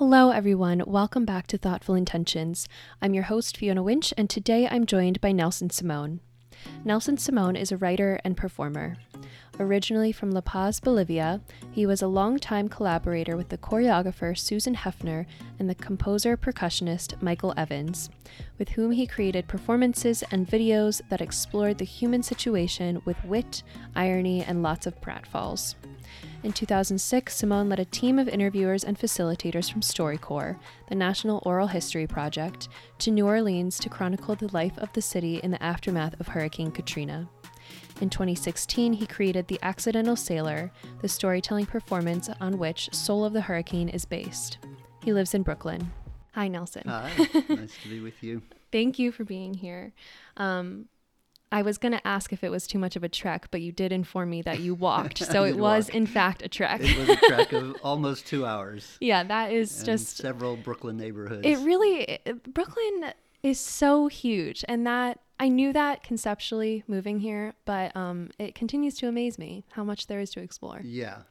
[0.00, 0.82] Hello, everyone.
[0.86, 2.66] Welcome back to Thoughtful Intentions.
[3.02, 6.20] I'm your host, Fiona Winch, and today I'm joined by Nelson Simone.
[6.86, 8.96] Nelson Simone is a writer and performer.
[9.58, 15.26] Originally from La Paz, Bolivia, he was a longtime collaborator with the choreographer Susan Hefner
[15.58, 18.08] and the composer percussionist Michael Evans,
[18.58, 23.62] with whom he created performances and videos that explored the human situation with wit,
[23.94, 25.74] irony, and lots of pratfalls.
[26.42, 31.66] In 2006, Simone led a team of interviewers and facilitators from StoryCorps, the National Oral
[31.66, 32.68] History Project,
[33.00, 36.70] to New Orleans to chronicle the life of the city in the aftermath of Hurricane
[36.70, 37.28] Katrina.
[38.00, 43.42] In 2016, he created The Accidental Sailor, the storytelling performance on which Soul of the
[43.42, 44.58] Hurricane is based.
[45.04, 45.92] He lives in Brooklyn.
[46.32, 46.84] Hi, Nelson.
[46.86, 47.10] Hi,
[47.50, 48.40] nice to be with you.
[48.72, 49.92] Thank you for being here.
[50.38, 50.86] Um,
[51.52, 53.72] I was going to ask if it was too much of a trek, but you
[53.72, 55.18] did inform me that you walked.
[55.18, 55.94] So it was, walk.
[55.94, 56.80] in fact, a trek.
[56.82, 58.96] It was a trek of almost two hours.
[59.00, 60.16] yeah, that is just.
[60.18, 61.46] several Brooklyn neighborhoods.
[61.46, 62.02] It really.
[62.24, 64.64] It, Brooklyn is so huge.
[64.68, 65.20] And that.
[65.42, 70.06] I knew that conceptually moving here, but um, it continues to amaze me how much
[70.06, 70.82] there is to explore.
[70.84, 71.22] yeah,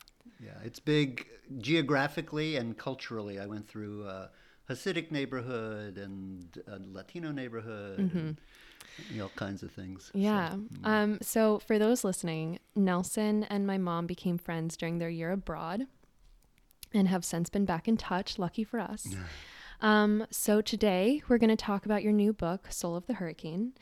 [0.44, 1.28] yeah, it's big
[1.60, 3.40] geographically and culturally.
[3.40, 4.32] I went through a
[4.68, 8.42] Hasidic neighborhood and a Latino neighborhood, and,
[9.12, 10.06] you know, all kinds of things.
[10.14, 10.86] So, Mm-hmm.
[10.86, 11.02] Yeah.
[11.02, 15.88] Um, so for those listening, Nelson and my mom became friends during their year abroad
[16.94, 18.40] and have since been back in touch.
[18.40, 19.08] Lucky for us.
[19.82, 23.74] Um, so today we're going to talk about your new book, Soul of the Hurricane,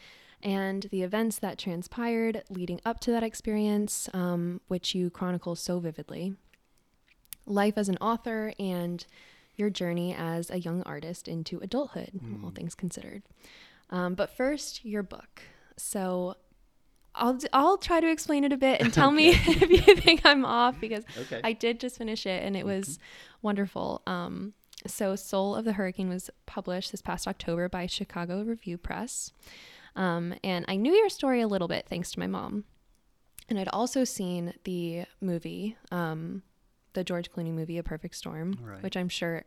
[0.43, 5.79] and the events that transpired leading up to that experience, um, which you chronicle so
[5.79, 6.35] vividly.
[7.45, 9.05] Life as an author and
[9.55, 12.11] your journey as a young artist into adulthood,
[12.43, 13.23] all things considered.
[13.89, 15.41] Um, but first, your book.
[15.77, 16.35] So
[17.15, 20.45] I'll I'll try to explain it a bit and tell me if you think I'm
[20.45, 21.41] off because Okay.
[21.43, 22.99] I did just finish it and it was
[23.41, 24.01] wonderful.
[24.05, 24.53] Um,
[24.85, 29.31] so Soul of the Hurricane was published this past October by Chicago Review Press.
[29.95, 32.65] Um, and I knew your story a little bit thanks to my mom.
[33.49, 36.43] And I'd also seen the movie, um,
[36.93, 38.83] the George Clooney movie, A Perfect Storm, Right.
[38.83, 39.45] which I'm sure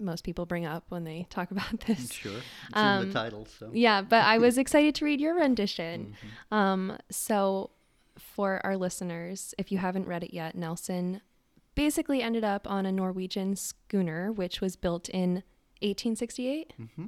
[0.00, 2.08] most people bring up when they talk about this.
[2.12, 2.44] Sure, it's
[2.74, 3.46] Um, in the title.
[3.58, 6.14] So Yeah, but I was excited to read your rendition.
[6.50, 6.54] Mm-hmm.
[6.54, 7.70] Um, so,
[8.18, 11.20] for our listeners, if you haven't read it yet, Nelson
[11.74, 15.42] basically ended up on a Norwegian schooner, which was built in
[15.82, 17.06] 1868 Mm-hmm.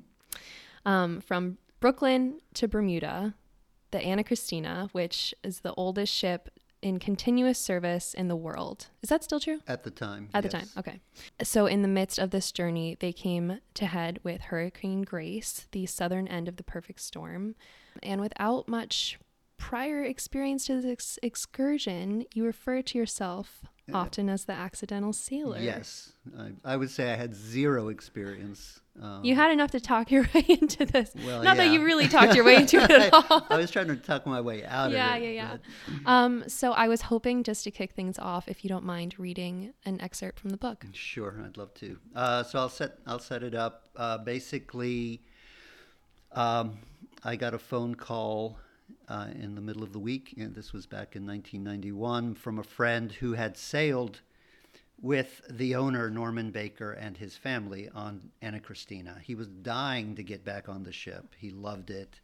[0.86, 3.34] um, from Brooklyn to Bermuda,
[3.90, 6.48] the Anne Kristine, which is the oldest ship
[6.82, 8.88] in continuous service in the world.
[9.02, 9.60] Is that still true?
[9.66, 10.28] at the time.
[10.34, 11.00] At the time, okay.
[11.42, 15.86] So, in the midst of this journey, they came to head with Hurricane Grace, the
[15.86, 17.54] southern end of the perfect storm.
[18.02, 19.18] And without much
[19.56, 25.58] prior experience to this excursion, you refer to yourself often as the accidental sailor.
[25.58, 28.80] Yes, I, I would say I had zero experience.
[29.00, 31.12] Um, You had enough to talk your way into this.
[31.24, 33.46] Well, Not that you really talked your way into it at all.
[33.48, 35.24] I was trying to talk my way out yeah, of it.
[35.26, 35.56] yeah, yeah.
[36.04, 39.18] but- Um, so I was hoping just to kick things off, if you don't mind
[39.18, 40.84] reading an excerpt from the book.
[40.92, 41.98] Sure, I'd love to.
[42.14, 43.88] Uh, so I'll set I'll set it up.
[43.96, 45.22] Uh, basically,
[46.32, 46.78] um,
[47.24, 48.58] I got a phone call
[49.08, 52.62] uh, in the middle of the week, and this was back in 1991, from a
[52.62, 54.20] friend who had sailed
[55.00, 59.20] with the owner Norman Baker and his family on Anne Kristine.
[59.20, 61.34] He was dying to get back on the ship.
[61.36, 62.20] He loved it.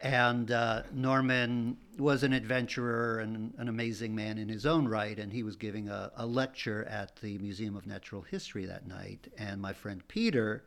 [0.00, 5.32] And uh, Norman was an adventurer and an amazing man in his own right, and
[5.32, 9.28] he was giving a, a lecture at the Museum of Natural History that night.
[9.38, 10.64] And my friend Peter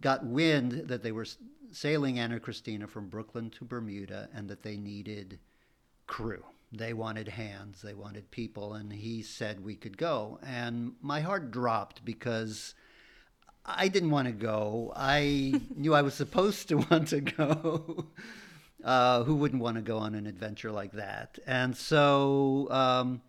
[0.00, 1.26] got wind that they were
[1.70, 5.38] sailing Anne Kristine from Brooklyn to Bermuda and that they needed
[6.06, 6.44] crew.
[6.72, 10.38] They wanted hands, they wanted people, and he said we could go.
[10.44, 12.74] And my heart dropped because
[13.64, 14.92] I didn't want to go.
[14.94, 18.06] I knew I was supposed to want to go.
[18.84, 21.38] Uh, who wouldn't want to go on an adventure like that?
[21.46, 23.22] And so um,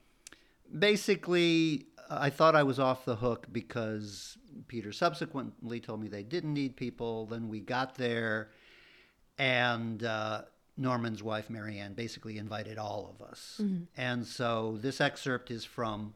[0.77, 4.37] basically, I thought I was off the hook because
[4.67, 7.25] Peter subsequently told me they didn't need people.
[7.25, 8.49] Then we got there,
[9.37, 10.41] and uh,
[10.77, 13.61] Norman's wife, Marianne, basically invited all of us.
[13.97, 16.13] And so this excerpt is from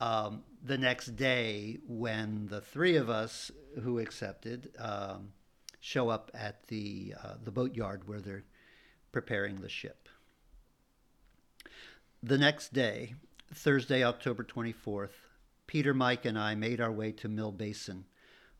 [0.00, 3.50] um, the next day when the three of us
[3.82, 5.32] who accepted um,
[5.80, 8.44] show up at the uh, the boat yard where they're
[9.12, 10.08] preparing the ship.
[12.22, 13.14] The next day,
[13.54, 15.10] Thursday, October 24th,
[15.68, 18.06] Peter, Mike, and I made our way to Mill Basin,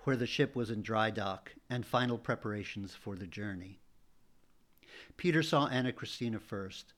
[0.04, 3.80] where the ship was in dry dock and final preparations for the journey.
[5.16, 6.92] Peter saw Anne Kristine first,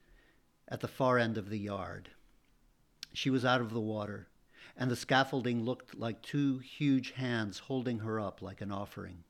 [0.67, 2.11] at the far end of the yard.
[3.13, 4.27] She was out of the water,
[4.77, 9.23] and the scaffolding looked like two huge hands holding her up like an offering.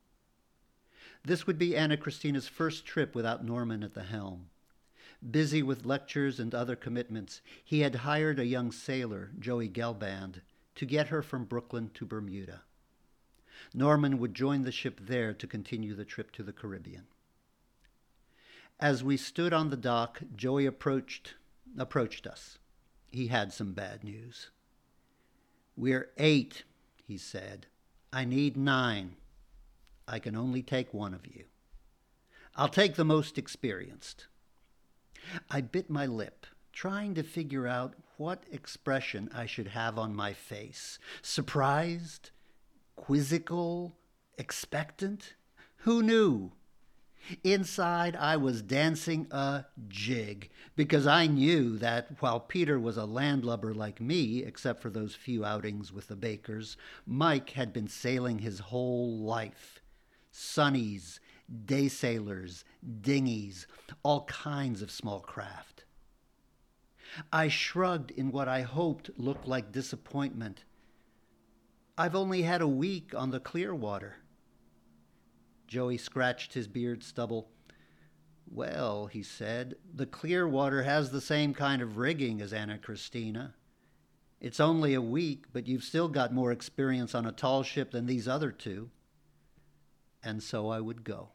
[1.22, 4.46] This would be Anne Kristine's first trip without Norman at the helm.
[5.30, 10.40] Busy with lectures and other commitments, he had hired a young sailor, Joey Gelband,
[10.80, 12.62] to get her from Brooklyn to Bermuda.
[13.74, 17.04] Norman would join the ship there to continue the trip to the Caribbean.
[18.80, 21.34] As we stood on the dock, Joey approached
[21.76, 22.56] approached us.
[23.10, 24.48] He had some bad news.
[25.76, 26.64] We're eight,
[27.06, 27.66] he said.
[28.10, 29.16] I need nine.
[30.08, 31.44] I can only take one of you.
[32.56, 34.28] I'll take the most experienced.
[35.50, 40.34] I bit my lip, trying to figure out what expression I should have on my
[40.34, 40.98] face.
[41.22, 42.32] Surprised?
[42.94, 43.96] Quizzical?
[44.36, 45.32] Expectant?
[45.84, 46.52] Who knew?
[47.42, 53.72] Inside, I was dancing a jig because I knew that while Peter was a landlubber
[53.72, 56.76] like me, except for those few outings with the Bakers,
[57.06, 59.80] Mike had been sailing his whole life.
[60.30, 61.20] Sunnies,
[61.64, 62.66] day sailors,
[63.00, 63.66] dinghies,
[64.02, 65.84] all kinds of small craft.
[67.32, 70.64] I shrugged in what I hoped looked like disappointment.
[71.98, 74.16] I've only had a week on the Clearwater.
[75.66, 77.50] Joey scratched his beard stubble.
[78.50, 83.52] Well, he said, the Clearwater has the same kind of rigging as Anne Kristine.
[84.40, 88.06] It's only a week, but you've still got more experience on a tall ship than
[88.06, 88.90] these other two.
[90.22, 91.28] And so I would go.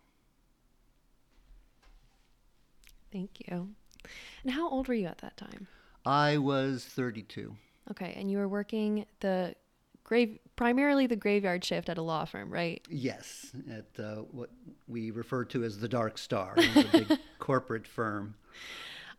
[3.11, 3.75] Thank you.
[4.43, 5.67] And how old were you at that time?
[6.05, 7.55] I was 32.
[7.91, 9.55] Okay, and you were working the
[10.03, 12.85] grave primarily the graveyard shift at a law firm, right?
[12.89, 14.49] Yes, at uh, what
[14.87, 18.35] we refer to as the Dark Star, a big corporate firm.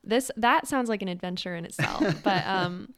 [0.03, 2.95] This that sounds like an adventure in itself, but um,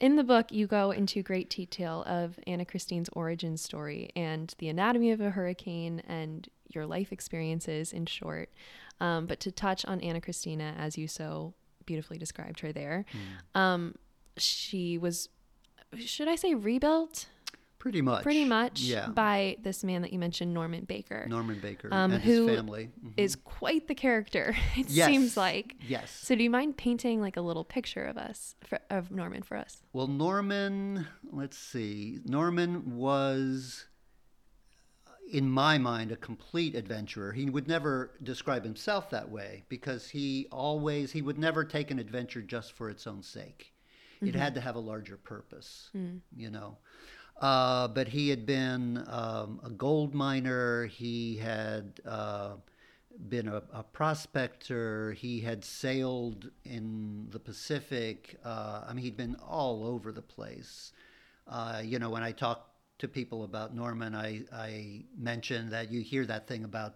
[0.00, 4.68] in the book you go into great detail of Anne Kristine's origin story and the
[4.68, 8.50] anatomy of a hurricane and your life experiences in short.
[9.00, 11.54] Um, but to touch on Anne Kristine, as you so
[11.84, 13.60] beautifully described her there, mm.
[13.60, 13.94] um,
[14.36, 15.28] she was
[15.98, 17.26] should I say rebuilt?
[17.78, 18.22] Pretty much.
[18.24, 18.80] Pretty much.
[18.80, 19.08] Yeah.
[19.08, 21.26] By this man that you mentioned, Norman Baker.
[21.28, 22.90] Norman Baker um, and who his family.
[22.98, 23.10] Mm-hmm.
[23.16, 24.56] is quite the character.
[24.76, 25.06] It yes.
[25.06, 25.76] seems like.
[25.86, 26.10] Yes.
[26.10, 29.56] So, do you mind painting like a little picture of us, for, of Norman, for
[29.56, 29.82] us?
[29.92, 31.06] Well, Norman.
[31.30, 32.18] Let's see.
[32.24, 33.86] Norman was
[35.32, 37.32] in my mind, a complete adventurer.
[37.32, 41.98] He would never describe himself that way because he always, he would never take an
[41.98, 43.72] adventure just for its own sake.
[44.16, 44.28] Mm-hmm.
[44.28, 46.20] It had to have a larger purpose, mm.
[46.36, 46.76] you know.
[47.40, 50.86] Uh, but he had been um, a gold miner.
[50.86, 52.52] He had uh,
[53.28, 55.12] been a, a, prospector.
[55.12, 58.38] He had sailed in the Pacific.
[58.42, 60.92] Uh, I mean, he'd been all over the place.
[61.46, 66.00] Uh, you know, when I talk to people about Norman, I, I mentioned that you
[66.00, 66.94] hear that thing about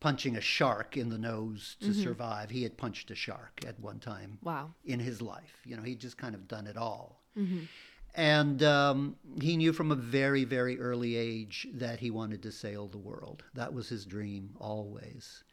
[0.00, 2.02] punching a shark in the nose to mm-hmm.
[2.02, 2.50] survive.
[2.50, 4.38] He had punched a shark at one time.
[4.42, 4.72] Wow.
[4.84, 7.22] In his life, you know, he'd just kind of done it all.
[7.36, 7.64] Mm-hmm.
[8.14, 12.88] And um, he knew from a very, very early age that he wanted to sail
[12.88, 13.44] the world.
[13.54, 15.44] That was his dream always.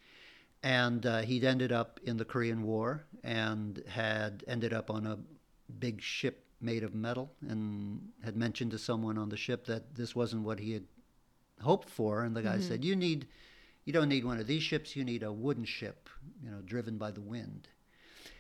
[0.64, 5.20] And uh, he'd ended up in the Korean War and had ended up on a
[5.80, 10.16] big ship made of metal and had mentioned to someone on the ship that this
[10.16, 10.86] wasn't what he had
[11.62, 12.24] hoped for.
[12.24, 12.62] And the guy mm-hmm.
[12.68, 13.28] said, You need
[13.88, 16.10] you don't need one of these ships, you need a wooden ship,
[16.44, 17.70] you know, driven by the wind.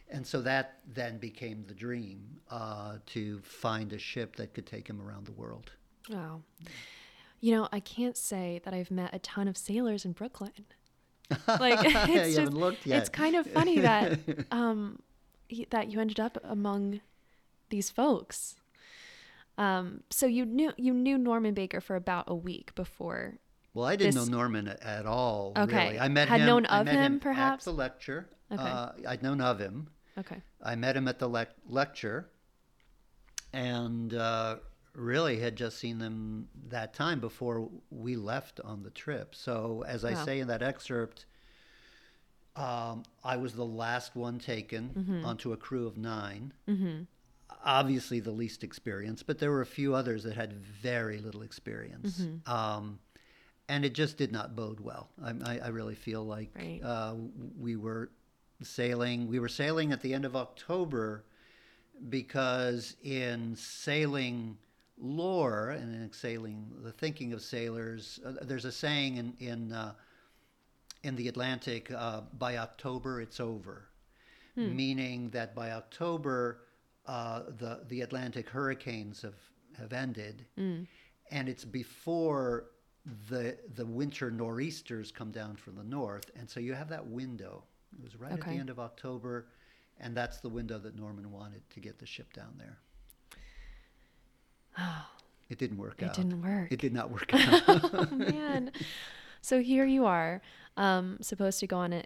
[0.10, 4.90] And so that then became the dream uh, to find a ship that could take
[4.90, 5.72] him around the world.
[6.10, 6.42] Wow.
[7.40, 10.52] You know, I can't say that I've met a ton of sailors in Brooklyn.
[11.48, 13.00] Like it's just, yet.
[13.00, 14.18] it's kind of funny that
[14.52, 15.00] um,
[15.72, 17.02] that you ended up among
[17.70, 18.56] these folks.
[19.58, 23.40] Um, so you knew you knew Norman Baker for about a week before
[23.78, 24.28] well, I didn't this...
[24.28, 25.54] know Norman at all.
[25.56, 26.00] Okay, really.
[26.00, 26.48] I met had him.
[26.48, 28.28] known of him, him, perhaps at the lecture.
[28.52, 29.90] Okay, uh, I'd known of him.
[30.18, 32.28] Okay, I met him at the le- lecture,
[33.54, 34.56] and uh,
[34.96, 39.36] really had just seen them that time before we left on the trip.
[39.36, 40.26] So, as I wow.
[40.26, 41.28] say in that excerpt,
[42.56, 45.26] um, I was the last one taken mm-hmm.
[45.26, 47.02] onto a crew of 9 mm-hmm.
[47.63, 52.20] Obviously, the least experience, but there were a few others that had very little experience.
[52.20, 52.51] Mm-hmm.
[52.51, 53.00] Um,
[53.70, 55.10] and it just did not bode well.
[55.22, 56.80] I, I really feel like right.
[56.84, 57.16] uh,
[57.60, 58.10] we were
[58.62, 59.27] sailing.
[59.27, 61.25] We were sailing at the end of October
[62.10, 64.58] because in sailing
[65.00, 69.94] lore and in sailing the thinking of sailors, uh, there's a saying in in uh,
[71.04, 73.89] in the Atlantic: uh, by October, it's over,
[74.56, 74.75] hmm.
[74.75, 76.62] meaning that by October.
[77.08, 79.36] Uh, the the Atlantic hurricanes have
[79.78, 80.88] have ended, Mm.
[81.32, 82.66] and it's before
[83.30, 87.64] the the winter nor'easters come down from the north, and so you have that window.
[87.98, 89.48] It was right at the end of October,
[90.00, 92.78] and that's the window that Norman wanted to get the ship down there.
[94.78, 95.06] Oh,
[95.50, 96.14] It didn't work It out.
[96.16, 96.72] didn't work.
[96.74, 97.64] It did not work out.
[97.94, 98.72] oh man.
[99.42, 100.42] So here you are,
[100.76, 102.04] um, supposed to go on an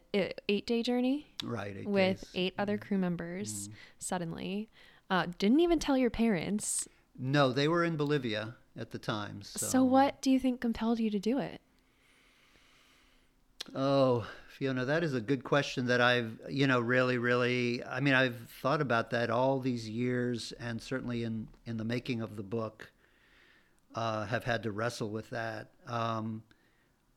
[0.48, 1.76] eight day journey right.
[1.80, 2.30] Eight with days.
[2.36, 3.74] eight other crew members Mm.
[3.98, 4.70] suddenly.
[5.12, 6.88] Uh, didn't even tell your parents.
[7.20, 9.42] No, they were in Bolivia at the time.
[9.44, 9.84] So, So.
[9.84, 11.60] what do you think compelled you to do it?
[13.76, 17.84] Oh, Fiona, that is a good question that I've, you know, really, really.
[17.84, 22.22] I mean, I've thought about that all these years, and certainly in in the making
[22.22, 22.92] of the book,
[23.94, 25.72] uh, have had to wrestle with that.
[25.88, 26.44] Um,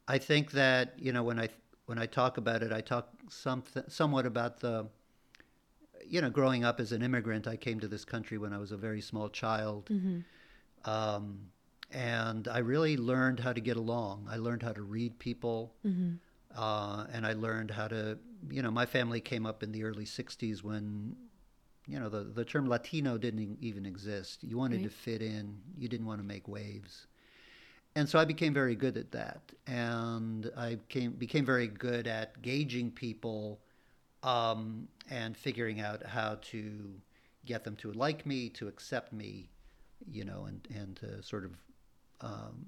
[0.09, 1.49] I think that you know when I
[1.87, 4.87] when I talk about it, I talk some somewhat about the,
[6.09, 7.47] you know, growing up as an immigrant.
[7.47, 9.89] I came to this country when I was a very small child.
[9.91, 10.91] Mm-hmm.
[10.91, 11.51] Um,
[11.91, 14.29] and I really learned how to get along.
[14.31, 16.15] I learned how to read people, Mm-hmm.
[16.57, 18.19] uh, and I learned how to,
[18.51, 21.17] you know, my family came up in the early '60s when,
[21.87, 24.43] you know, the the term Latino didn't even exist.
[24.43, 24.85] You wanted Right.
[24.85, 25.61] to fit in.
[25.79, 27.07] You didn't want to make waves,
[27.95, 29.53] and so I became very good at that.
[29.67, 33.61] And I came became very good at gauging people,
[34.25, 37.01] um, and figuring out how to
[37.45, 39.51] get them to like me, to accept me,
[40.11, 41.53] you know, and and to sort of
[42.21, 42.67] um,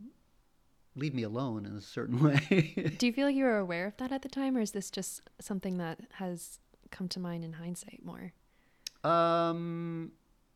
[0.95, 2.95] leave me alone in a certain way.
[2.99, 4.91] Do you feel like you were aware of that at the time, or is this
[4.91, 6.59] just something that has
[6.91, 8.33] come to mind in hindsight more?
[9.05, 10.13] um,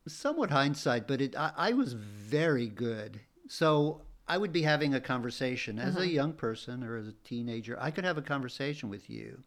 [0.08, 3.20] somewhat hindsight, but it I, I was very good.
[3.48, 6.04] So I would be having a conversation as Uh-huh.
[6.04, 7.76] a young person or as a teenager.
[7.80, 9.42] I could have a conversation with you.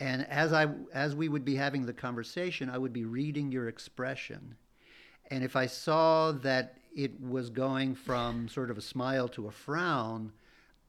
[0.00, 3.68] And as I as we would be having the conversation, I would be reading your
[3.68, 4.56] expression.
[5.30, 9.50] And if I saw that it was going from sort of a smile to a
[9.52, 10.32] frown,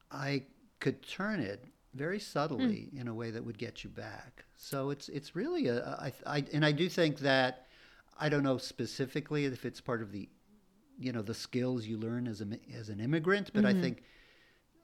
[0.10, 0.44] I
[0.80, 2.98] could turn it very subtly hmm.
[2.98, 4.46] in a way that would get you back.
[4.56, 7.68] So it's it's really a I, I and I do think that
[8.18, 10.30] I don't know specifically if it's part of the
[10.98, 13.82] you know the skills you learn as a as an immigrant, but I mm-hmm.
[13.82, 14.04] think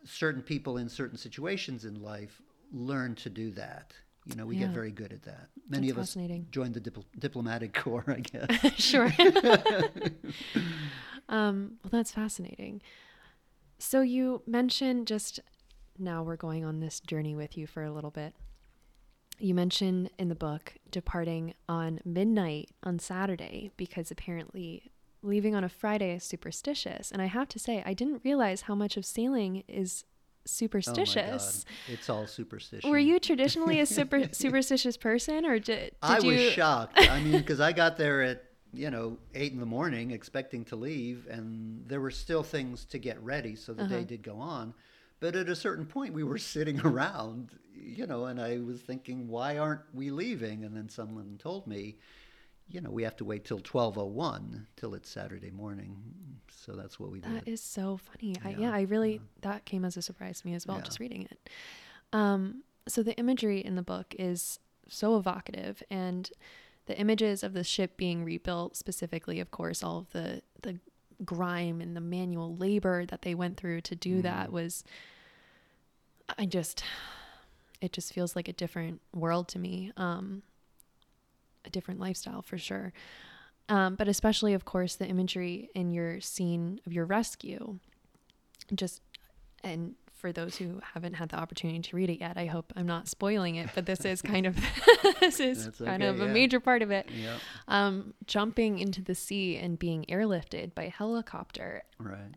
[0.04, 2.42] certain people in certain situations in life
[2.74, 3.94] learn to do that.
[4.28, 4.66] You know, we Yeah.
[4.66, 5.48] get very good at that.
[5.70, 8.74] Many That's of us joined the dipl- diplomatic corps, I guess.
[8.78, 9.12] sure.
[11.30, 12.82] um, well, that's fascinating.
[13.80, 15.40] So you mentioned just
[15.98, 18.34] now we're going on this journey with you for a little bit.
[19.40, 24.92] You mentioned in the book departing on midnight on Saturday because apparently
[25.22, 27.12] leaving on a Friday is superstitious.
[27.12, 30.04] And I have to say, I didn't realize how much of sailing is
[30.48, 31.20] superstitious.
[31.20, 31.94] Oh my God.
[31.94, 32.90] It's all superstition.
[32.90, 36.32] Were you traditionally a super superstitious person, or did, did I you?
[36.32, 36.98] was shocked.
[37.10, 40.76] I mean, because I got there at you know eight in the morning, expecting to
[40.76, 43.96] leave, and there were still things to get ready, so the Uh-huh.
[44.00, 44.74] day did go on.
[45.20, 49.28] But at a certain point, we were sitting around, you know, and I was thinking,
[49.28, 50.64] why aren't we leaving?
[50.64, 51.98] And then someone told me,
[52.70, 55.96] you know, we have to wait till twelve oh one till it's Saturday morning.
[56.50, 57.32] So that's what we did.
[57.34, 58.36] That is so funny.
[58.44, 60.84] I, Yeah, yeah, I really that came as a surprise to me as well, Yeah.
[60.84, 61.50] just reading it.
[62.14, 64.60] Um, so the imagery in the book is
[64.90, 66.30] so evocative, and
[66.86, 70.80] the images of the ship being rebuilt, specifically, of course, all of the the
[71.26, 74.84] grime and the manual labor that they went through to do that was.
[76.38, 76.84] I just,
[77.80, 79.94] it just feels like a different world to me.
[79.96, 80.44] Um,
[81.68, 82.94] a different lifestyle for sure.
[83.70, 87.80] Um, but especially, of course, the imagery in your scene of your rescue.
[88.74, 89.02] Just,
[89.64, 92.88] and for those who haven't had the opportunity to read it yet, I hope I'm
[92.88, 94.56] not spoiling it, but this is kind of,
[95.20, 97.10] this is That's kind okay, of a major part of it.
[97.14, 97.36] yeah,
[97.68, 101.84] Um, jumping into the sea and being airlifted by helicopter.
[102.00, 102.34] right.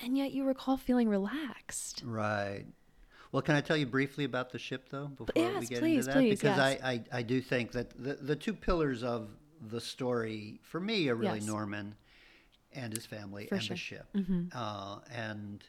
[0.00, 2.02] And yet you recall feeling relaxed.
[2.04, 2.66] Right.
[3.34, 6.06] Well, can I tell you briefly about the ship, though, before yes, we get please,
[6.06, 6.14] into that?
[6.20, 6.80] please, because yes.
[6.84, 9.28] I, I, I do think that the, the two pillars of
[9.60, 11.48] the story, for me, are really Yes.
[11.48, 11.96] Norman
[12.72, 13.74] and his family For and sure.
[13.74, 14.06] the ship.
[14.14, 14.50] Mhm.
[14.54, 15.64] Uh, and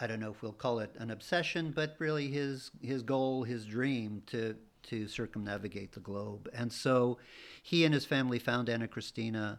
[0.00, 3.64] I don't know if we'll call it an obsession, but really his his goal, his
[3.64, 6.50] dream to to circumnavigate the globe.
[6.52, 7.18] And so
[7.62, 9.58] he and his family found Anne Kristine.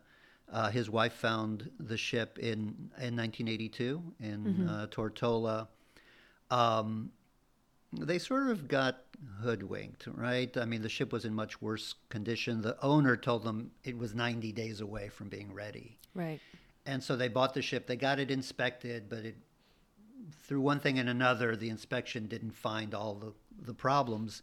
[0.52, 5.70] Uh, his wife found the ship in in 1982 in uh, Tortola.
[6.54, 7.12] Um,
[7.92, 9.02] they sort of got
[9.42, 10.56] hoodwinked, right?
[10.58, 12.62] I mean, the ship was in much worse condition.
[12.62, 15.98] The owner told them it was 90 days away from being ready.
[16.16, 16.40] Right.
[16.86, 17.88] And so they bought the ship.
[17.88, 19.36] They got it inspected, but it,
[20.44, 23.34] through one thing and another, the inspection didn't find all the,
[23.66, 24.42] the problems.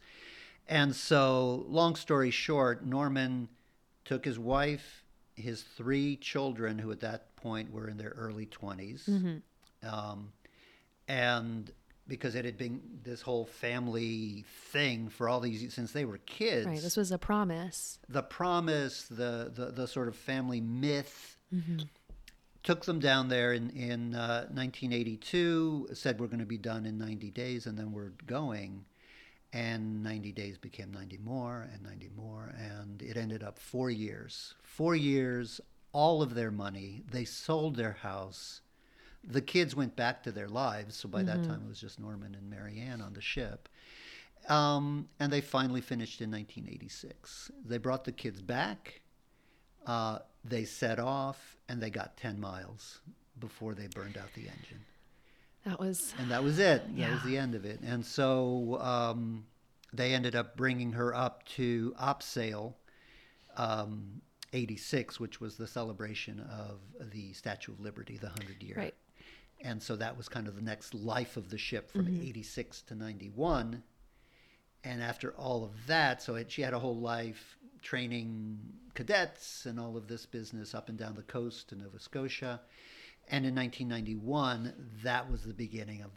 [0.68, 3.48] And so, long story short, Norman
[4.04, 5.04] took his wife
[5.40, 9.08] his three children, who at that point were in their early 20s.
[9.08, 9.88] Mm-hmm.
[9.88, 10.32] Um,
[11.08, 11.70] and
[12.10, 16.66] because it had been this whole family thing for all these since they were kids.
[16.66, 16.82] Right.
[16.82, 17.98] This was a promise.
[18.08, 21.38] the promise, the, the, the sort of family myth
[22.62, 26.98] took them down there in, in uh, 1982, said we're going to be done in
[26.98, 28.84] 90 days, and then we're going.
[29.52, 34.54] And 90 days became 90 more and 90 more, and it ended up four years.
[34.62, 35.60] Four years,
[35.92, 37.02] all of their money.
[37.10, 38.60] They sold their house.
[39.22, 42.34] The kids went back to their lives, so by that time it was just Norman
[42.34, 43.68] and Marianne on the ship.
[44.48, 47.50] Um, and they finally finished in 1986.
[47.64, 49.02] They brought the kids back.
[49.86, 53.00] Uh, they set off and they got 10 miles
[53.38, 54.84] before they burned out the engine.
[55.66, 56.82] That was And that was it.
[57.08, 57.80] That was the end of it.
[57.80, 59.44] And so um,
[59.92, 62.74] they ended up bringing her up to Opsail
[63.56, 64.22] um,
[64.52, 68.74] 86, which was the celebration of the Statue of Liberty, the 100 year.
[68.76, 68.94] right.
[69.62, 72.28] And so that was kind of the next life of the ship from mm-hmm.
[72.28, 73.82] 86 to 91.
[74.84, 78.58] And after all of that, so it, she had a whole life training
[78.94, 82.60] cadets and all of this business up and down the coast to Nova Scotia.
[83.28, 86.10] And in 1991, that was the beginning of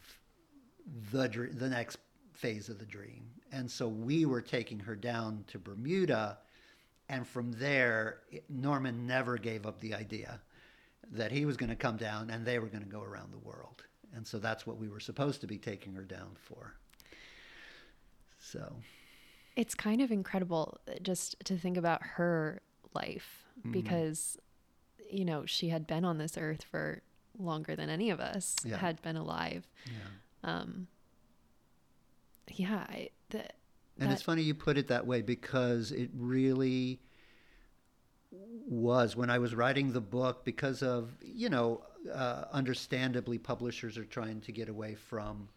[1.12, 1.98] the the next
[2.34, 3.26] phase of the dream.
[3.52, 6.40] And so we were taking her down to Bermuda,
[7.08, 8.20] and from there,
[8.50, 10.42] Norman never gave up the idea
[11.12, 13.38] that he was going to come down and they were going to go around the
[13.40, 13.84] world.
[14.16, 16.74] And so that's what we were supposed to be taking her down for.
[18.40, 18.76] So,
[19.56, 22.62] It's kind of incredible uh, just to think about her
[22.94, 23.72] life Mm-hmm.
[23.72, 24.36] because,
[25.12, 27.04] you know, she had been on this earth for
[27.38, 28.78] longer than any of us Yeah.
[28.78, 29.68] had been alive.
[29.86, 30.50] yeah.
[30.52, 30.88] Um,
[32.50, 33.46] yeah, I, the,
[34.00, 37.00] And it's funny you put it that way because it really
[38.68, 44.06] was when I was writing the book because of, you know, uh, understandably publishers are
[44.06, 45.50] trying to get away from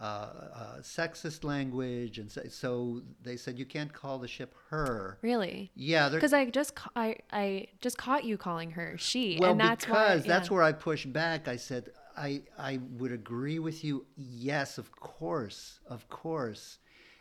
[0.00, 2.18] uh, uh, sexist language.
[2.18, 5.18] And so, so they said, you can't call the ship her.
[5.22, 5.70] really.
[5.74, 9.60] Yeah, Because I just ca- I I just caught you calling her she, well and
[9.60, 11.48] that's because why, that's where I pushed back.
[11.48, 14.06] I said I I would agree with you.
[14.16, 16.78] Yes, of course, of course.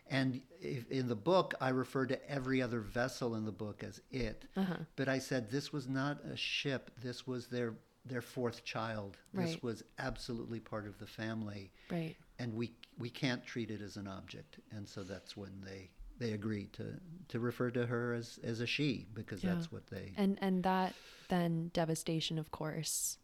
[0.09, 4.01] And if, in the book, I refer to every other vessel in the book as
[4.11, 4.45] it.
[4.57, 4.75] Uh-huh.
[4.95, 6.91] But I said this was not a ship.
[7.01, 9.17] This was their their fourth child.
[9.33, 12.15] This was absolutely part of the family, right.
[12.39, 14.59] and we we can't treat it as an object.
[14.71, 18.65] And so that's when they they agreed to to refer to her as as a
[18.67, 19.53] she because Yeah.
[19.53, 20.93] that's what they And and that
[21.27, 23.17] then devastation, of course,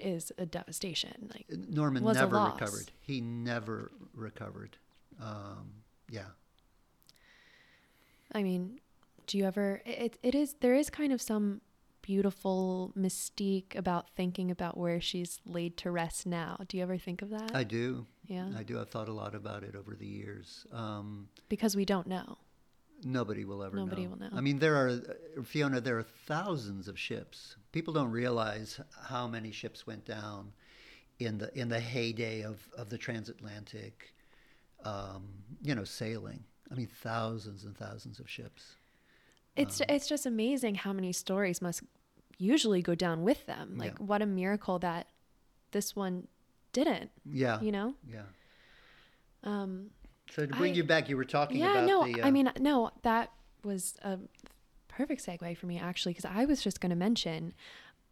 [0.00, 1.30] is a devastation.
[1.32, 2.90] Like Norman never recovered.
[3.00, 4.76] He never recovered.
[5.22, 6.26] Um, yeah.
[8.32, 8.80] I mean,
[9.26, 9.82] do you ever?
[9.84, 11.60] It it is there is kind of some
[12.02, 16.56] beautiful mystique about thinking about where she's laid to rest now.
[16.68, 17.50] Do you ever think of that?
[17.54, 18.06] I do.
[18.26, 18.80] yeah, I do.
[18.80, 20.66] I've thought a lot about it over the years.
[20.72, 22.38] Um, because we don't know.
[23.04, 23.84] Nobody will ever know.
[23.84, 24.10] Nobody know.
[24.10, 24.30] will know.
[24.34, 25.00] I mean, there are,
[25.44, 27.56] Fiona, there are thousands of ships.
[27.72, 30.52] People don't realize how many ships went down
[31.18, 34.14] in the in the heyday of, of the transatlantic,
[34.84, 35.24] um,
[35.62, 36.44] you know, sailing.
[36.70, 38.76] I mean, thousands and thousands of ships.
[39.56, 41.82] It's Um, it's just amazing how many stories must
[42.38, 43.78] usually go down with them.
[43.78, 44.04] Like Yeah.
[44.04, 45.08] what a miracle that
[45.70, 46.28] this one
[46.72, 47.10] didn't.
[47.24, 47.60] Yeah.
[47.60, 47.94] You know.
[48.06, 48.24] Yeah.
[49.42, 49.90] Um,
[50.30, 52.22] So to bring I- you back, you were talking yeah, about no, the.
[52.22, 53.32] I uh, mean, no, that
[53.64, 54.18] was a
[54.88, 57.54] perfect segue for me actually, because I was just going to mention,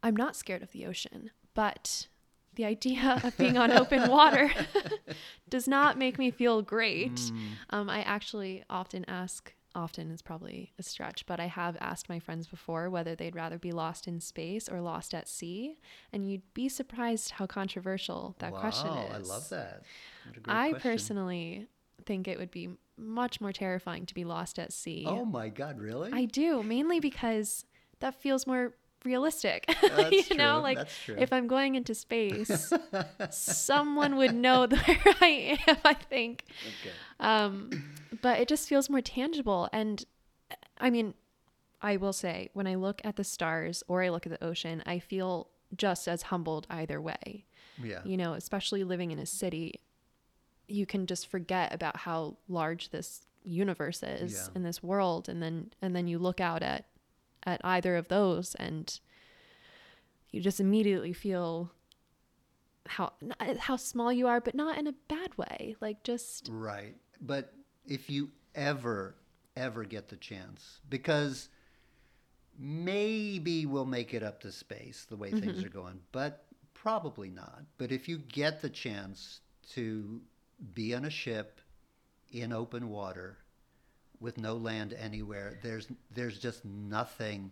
[0.03, 2.07] I'm not scared of the ocean, but
[2.55, 4.51] the idea of being on open water
[5.49, 7.15] does not make me feel great.
[7.15, 7.33] Mm.
[7.71, 9.53] Um, I actually often ask.
[9.77, 13.57] Often is probably a stretch, but I have asked my friends before whether they'd rather
[13.59, 15.79] be lost in space or lost at sea,
[16.13, 19.29] and you'd be surprised how controversial that question Wow, is.
[19.29, 19.83] I love that.
[20.25, 20.91] What a great I question.
[20.91, 21.67] personally
[22.05, 25.05] think it would be much more terrifying to be lost at sea.
[25.07, 25.79] Oh my God!
[25.79, 26.11] Really?
[26.13, 27.65] I do, mainly because
[27.99, 29.65] that feels more realistic.
[29.81, 31.15] That's you know, like true.
[31.17, 32.71] if I'm going into space,
[33.29, 36.45] someone would know where I am, I think.
[36.61, 36.93] okay.
[37.19, 37.69] Um,
[38.21, 39.69] but it just feels more tangible.
[39.71, 40.03] And
[40.79, 41.13] I mean,
[41.81, 44.81] I will say, when I look at the stars or I look at the ocean,
[44.85, 47.45] I feel just as humbled either way
[47.83, 47.99] Yeah.
[48.05, 49.81] you know, especially living in a city,
[50.67, 54.55] you can just forget about how large this universe is Yeah.
[54.55, 56.85] in this world and then and then you look out at
[57.43, 58.99] at either of those and
[60.31, 61.71] you just immediately feel
[62.87, 63.13] how
[63.59, 66.95] how small you are but not in a bad way like just Right.
[67.21, 67.53] But
[67.85, 69.15] if you ever,
[69.55, 71.49] ever get the chance, because
[72.57, 75.65] maybe we'll make it up to space the way things mm-hmm.
[75.65, 77.63] are going, but probably not.
[77.77, 80.21] But if you get the chance to
[80.73, 81.59] be on a ship
[82.31, 83.37] in open water
[84.19, 87.51] with no land anywhere, there's there's just nothing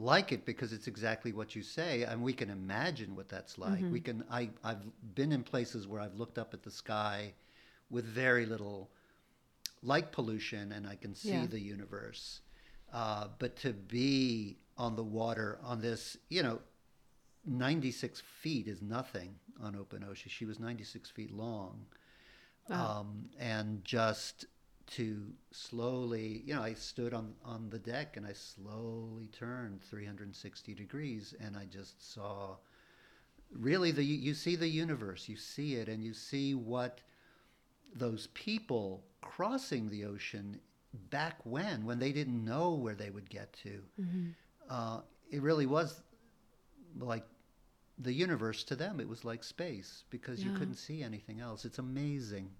[0.00, 3.82] like it because it's exactly what you say and we can imagine what that's like.
[3.90, 4.82] We can I, i've
[5.14, 7.32] been in places where i've looked up at the sky
[7.90, 8.90] with very little
[9.82, 11.46] light pollution and i can see Yeah.
[11.46, 12.40] the universe.
[12.92, 16.60] Uh, but to be on the water on this you know
[17.46, 21.86] 96 feet is nothing on open ocean she was 96 feet long
[22.68, 22.98] Wow.
[23.00, 24.46] um, and just
[24.88, 30.74] to slowly, you know, I stood on on the deck and I slowly turned 360
[30.74, 32.56] degrees, and I just saw
[33.52, 37.00] really the you see the universe, you see it, and you see what
[37.94, 40.58] those people crossing the ocean
[41.10, 43.82] back when when they didn't know where they would get to.
[44.70, 46.02] Uh, it really was
[46.98, 47.24] like
[47.98, 49.00] the universe to them.
[49.00, 51.64] It was like space because you couldn't see anything else.
[51.64, 52.50] It's amazing.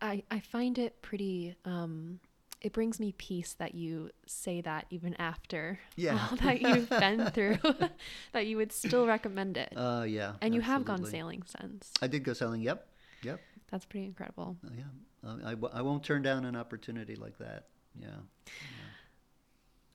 [0.00, 2.20] I, I find it pretty um
[2.60, 6.18] it brings me peace that you say that even after Yeah.
[6.30, 7.58] all that you've been through
[8.32, 10.34] that you would still recommend it Uh, yeah.
[10.40, 12.60] and you have gone sailing since I did go sailing.
[12.62, 12.86] Yep.
[13.22, 13.40] Yep.
[13.70, 14.84] that's pretty incredible Uh, yeah.
[15.28, 17.66] Uh, I, w- I won't turn down an opportunity like that.
[18.00, 18.08] Yeah.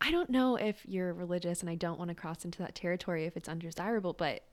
[0.05, 3.25] I don't know if you're religious and i don't want to cross into that territory
[3.25, 4.43] if it's undesirable but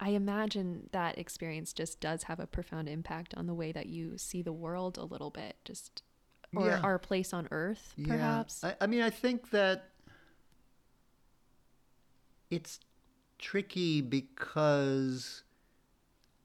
[0.00, 4.16] i imagine that experience just does have a profound impact on the way that you
[4.18, 6.02] see the world a little bit just
[6.56, 6.80] or Yeah.
[6.82, 8.70] our place on earth perhaps Yeah.
[8.80, 9.90] I, I mean, I think that
[12.50, 12.80] it's
[13.38, 15.42] tricky because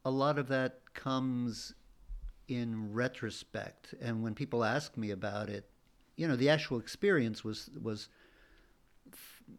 [0.06, 1.74] a lot of that comes
[2.48, 3.96] in retrospect.
[4.02, 5.70] And when people ask me about it,
[6.18, 8.10] you know, the actual experience was was,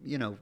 [0.03, 0.39] you know,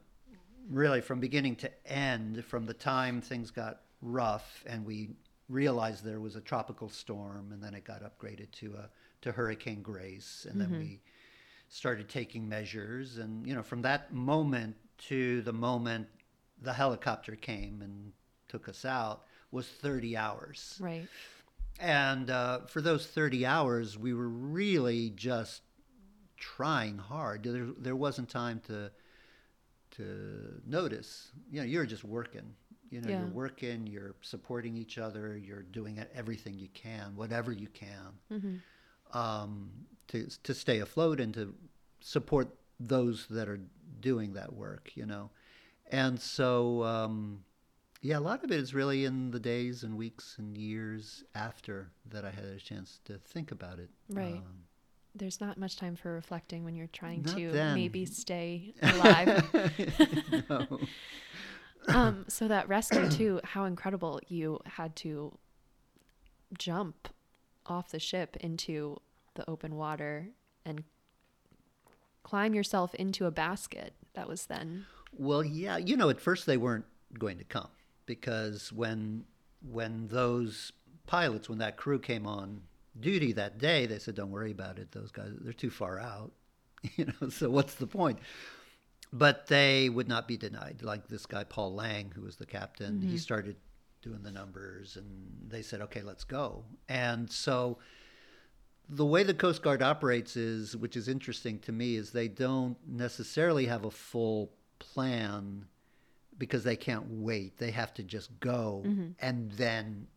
[0.71, 5.11] really from beginning to end, from the time things got rough and we
[5.49, 8.89] realized there was a tropical storm, and then it got upgraded to a
[9.21, 11.01] to Hurricane Grace, and then we
[11.69, 14.77] started taking measures, and you know, from that moment
[15.09, 16.09] to the moment
[16.61, 18.13] the helicopter came and
[18.49, 20.79] took us out was 30 hours.
[20.81, 21.09] right
[21.81, 25.63] And uh, for those 30 hours, we were really just
[26.37, 27.43] trying hard.
[27.43, 28.91] There, there wasn't time to
[29.93, 31.33] to notice.
[31.51, 32.55] You know, you're just working.
[32.91, 33.21] You know, Yeah.
[33.21, 33.87] you're working.
[33.87, 35.37] You're supporting each other.
[35.37, 39.19] You're doing everything you can, whatever you can, Mm-hmm.
[39.19, 39.71] um,
[40.09, 41.55] to to stay afloat and to
[42.01, 42.49] support
[42.81, 43.61] those that are
[44.01, 44.93] doing that work.
[44.97, 45.31] You know,
[45.91, 46.83] and so.
[46.85, 47.45] Um,
[48.05, 51.93] yeah, a lot of it is really in the days and weeks and years after
[52.11, 53.91] that I had a chance to think about it.
[54.09, 54.35] Right.
[54.39, 54.65] Um,
[55.15, 57.75] there's not much time for reflecting when you're trying Not to then.
[57.75, 59.45] maybe stay alive.
[61.89, 65.37] um, so that rescue too, how incredible you had to
[66.59, 67.09] jump
[67.67, 68.97] off the ship into
[69.35, 70.29] the open water
[70.65, 70.85] and
[72.23, 73.95] climb yourself into a basket.
[74.15, 74.87] That was then.
[75.17, 76.85] Well, yeah, you know, at first they weren't
[77.19, 77.69] going to come
[78.07, 79.25] because when
[79.71, 80.73] when those
[81.07, 82.63] pilots, when that crew came on
[83.03, 84.93] duty that day, they said, "Don't worry about it.
[84.93, 86.33] Those guys, they're too far out."
[86.97, 88.19] You know, so what's the point?
[89.13, 90.81] But they would not be denied.
[90.83, 93.17] Like this guy Paul Lang, who was the captain, he mm-hmm.
[93.19, 93.57] started
[94.03, 95.07] doing the numbers, and
[95.47, 97.79] they said, "Okay, let's go." And so
[98.89, 102.77] the way the Coast Guard operates is, which is interesting to me, is they don't
[102.87, 105.67] necessarily have a full plan
[106.39, 107.59] because they can't wait.
[107.59, 109.11] They have to just go mm-hmm.
[109.21, 110.09] and then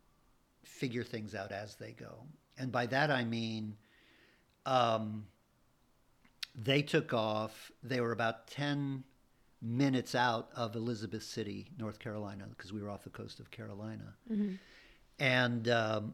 [0.63, 2.26] figure things out as they go.
[2.58, 3.76] And by that I mean,
[4.65, 5.26] um,
[6.56, 7.72] they took off.
[7.84, 9.04] They were about 10
[9.62, 14.13] minutes out of Elizabeth City, North Carolina, because we were off the coast of Carolina.
[15.20, 16.13] And um,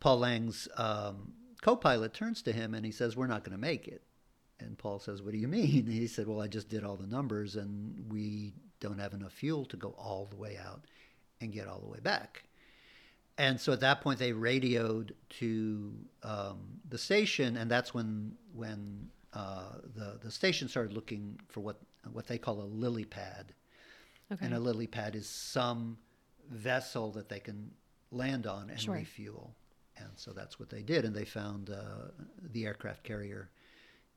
[0.00, 3.60] Paul Lang's um, co pilot turns to him and he says, We're not going to
[3.60, 4.02] make it.
[4.58, 5.84] And Paul says, What do you mean?
[5.86, 9.32] And he said, Well, I just did all the numbers and we don't have enough
[9.32, 10.84] fuel to go all the way out
[11.40, 12.44] and get all the way back.
[13.40, 16.58] And so at that point, they radioed to um,
[16.90, 21.80] the station, and that's when when uh, the the station started looking for what
[22.12, 23.54] what they call a lily pad.
[24.30, 24.44] Okay.
[24.44, 25.96] And a lily pad is some
[26.50, 27.70] vessel that they can
[28.10, 28.94] land on and Sure.
[28.94, 29.56] refuel.
[29.96, 31.06] And so that's what they did.
[31.06, 32.08] And they found uh,
[32.52, 33.50] the aircraft carrier,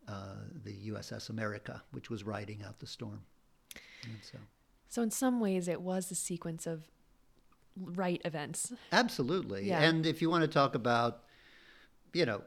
[0.07, 3.21] uh, the USS America, which was riding out the storm.
[4.03, 4.37] And so,
[4.89, 6.89] So in some ways, it was a sequence of
[7.77, 8.71] right events.
[8.91, 9.67] absolutely.
[9.67, 9.81] Yeah.
[9.81, 11.23] And if you want to talk about,
[12.13, 12.41] you know,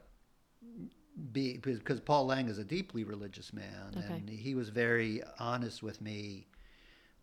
[1.31, 4.13] be because Paul Lang is a deeply religious man, Okay.
[4.13, 6.47] and he was very honest with me.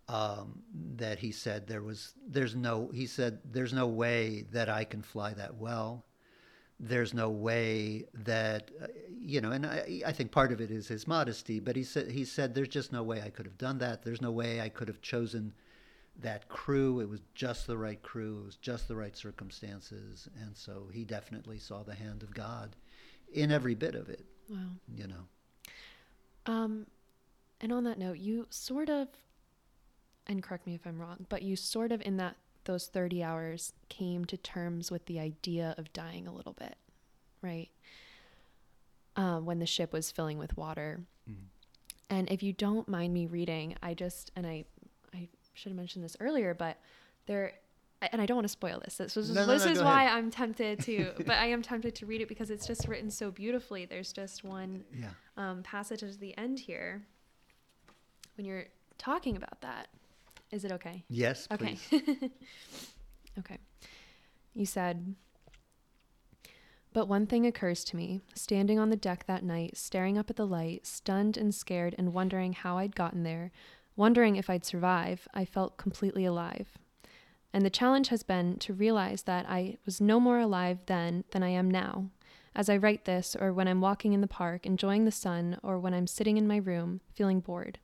[0.07, 0.63] Um,
[0.97, 5.01] that he said there was there's no he said there's no way that I can
[5.01, 6.05] fly that well.
[6.79, 8.89] There's no way that uh,
[9.19, 11.59] you know, and I, I think part of it is his modesty.
[11.59, 14.03] But he said he said there's just no way I could have done that.
[14.03, 15.55] There's no way I could have chosen
[16.21, 17.01] that crew.
[17.01, 18.41] It was just the right crew.
[18.43, 22.77] It was just the right circumstances, and so he definitely saw the hand of God
[23.33, 24.25] in every bit of it.
[24.49, 24.59] Wow.
[24.95, 25.25] You know.
[26.47, 26.87] Um,
[27.61, 29.09] and on that note, you sort of,
[30.27, 33.73] and correct me if I'm wrong, but you sort of in that those 30 hours
[33.89, 36.77] came to terms with the idea of dying a little bit,
[37.43, 37.69] right?
[39.17, 41.01] Um, when the ship was filling with water.
[42.11, 44.67] And if you don't mind me reading, I just and I
[45.55, 46.79] should have mentioned this earlier, but
[47.27, 47.53] there
[48.13, 48.97] and I don't want to spoil this.
[48.97, 50.19] This is, No, no, this no, is why ahead.
[50.19, 53.31] I'm tempted to, but I am tempted to read it because it's just written so
[53.31, 53.87] beautifully.
[53.87, 55.09] There's just one Yeah.
[55.39, 57.03] um, passage at the end here
[58.37, 58.67] when you're
[58.99, 59.89] talking about that.
[60.51, 61.05] Is it okay?
[61.09, 61.49] Yes.
[61.51, 61.79] Okay.
[61.89, 62.31] Please.
[63.39, 63.59] okay.
[64.53, 65.15] You said,
[66.93, 70.37] but one thing occurs to me, standing on the deck that night, staring up at
[70.37, 73.51] the light, stunned and scared and wondering how I'd gotten there,
[73.97, 76.79] wondering if I'd survive, I felt completely alive.
[77.53, 81.43] And the challenge has been to realize that I was no more alive then than
[81.43, 82.11] I am now.
[82.57, 85.79] As I write this, or when I'm walking in the park, enjoying the sun, or
[85.79, 87.79] when I'm sitting in my room, feeling bored.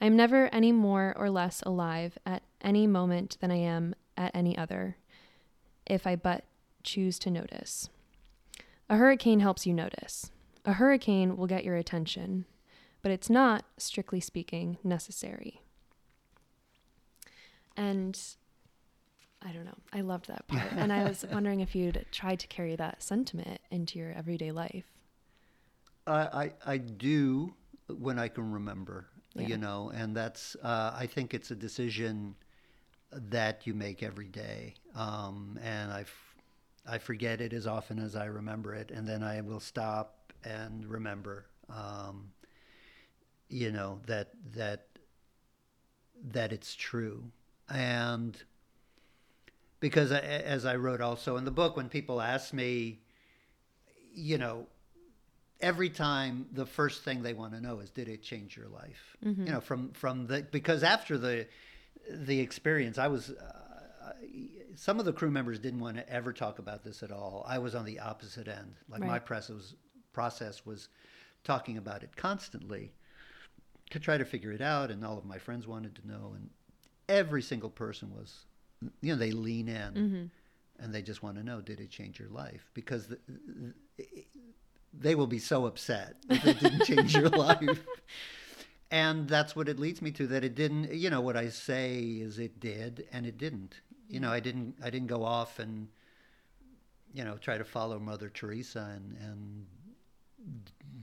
[0.00, 4.34] I am never any more or less alive at any moment than I am at
[4.34, 4.96] any other,
[5.86, 6.44] if I but
[6.82, 7.88] choose to notice.
[8.88, 10.30] A hurricane helps you notice.
[10.64, 12.44] A hurricane will get your attention,
[13.02, 15.62] but it's not, strictly speaking, necessary.
[17.76, 18.18] And
[19.40, 19.78] I don't know.
[19.92, 20.72] I loved that part.
[20.72, 24.86] and I was wondering if you'd tried to carry that sentiment into your everyday life.
[26.06, 27.54] I, I I do
[27.86, 29.08] when I can remember.
[29.34, 29.46] Yeah.
[29.46, 32.34] You know, and that's uh, I think it's a decision
[33.12, 34.74] that you make every day.
[34.96, 36.36] Um, and I f-
[36.86, 40.84] I forget it as often as I remember it, and then I will stop and
[40.86, 41.46] remember.
[41.68, 42.30] Um,
[43.48, 44.86] you know that that
[46.32, 47.24] that it's true,
[47.68, 48.36] and
[49.80, 53.00] because I, as I wrote also in the book, when people ask me,
[54.12, 54.66] you know,
[55.60, 59.16] every time the first thing they want to know is, did it change your life?
[59.24, 59.46] Mm-hmm.
[59.46, 61.46] You know, from from the because after the
[62.10, 63.30] the experience, I was.
[63.30, 63.64] Uh,
[64.74, 67.44] some of the crew members didn't want to ever talk about this at all.
[67.48, 68.76] I was on the opposite end.
[68.88, 69.74] Like my press was,
[70.12, 70.88] process was
[71.42, 72.92] talking about it constantly
[73.90, 76.50] to try to figure it out, and all of my friends wanted to know, and
[77.08, 78.44] every single person was,
[79.00, 80.24] you know, they lean in Mm-hmm.
[80.84, 82.70] and they just want to know, did it change your life?
[82.74, 83.18] Because the,
[84.92, 87.84] they will be so upset if it didn't change your life.
[88.90, 91.98] And that's what it leads me to that it didn't, you know, what I say
[91.98, 93.74] is it did and it didn't.
[94.08, 95.88] You know, I didn't I didn't go off and
[97.12, 99.66] you know, try to follow Mother Teresa and and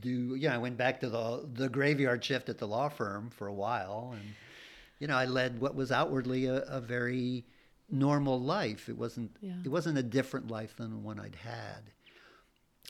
[0.00, 3.30] do you know, I went back to the the graveyard shift at the law firm
[3.30, 4.34] for a while and
[4.98, 7.44] you know, I led what was outwardly a, a very
[7.90, 8.88] normal life.
[8.88, 9.52] It wasn't Yeah.
[9.64, 11.92] it wasn't a different life than the one I'd had.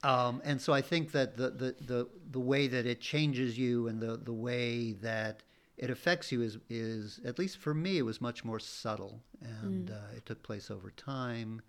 [0.03, 3.89] Um, and so I think that the, the, the, the way that it changes you
[3.89, 5.43] and the, the way that
[5.79, 9.23] it affects you is, is, at least for me, it was much more subtle.
[9.41, 11.63] And uh, it took place over time.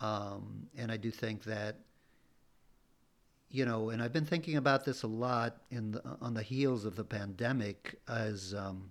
[0.00, 1.78] Um, and I do think that,
[3.54, 6.84] you know, and I've been thinking about this a lot in the, on the heels
[6.84, 8.90] of the pandemic as um,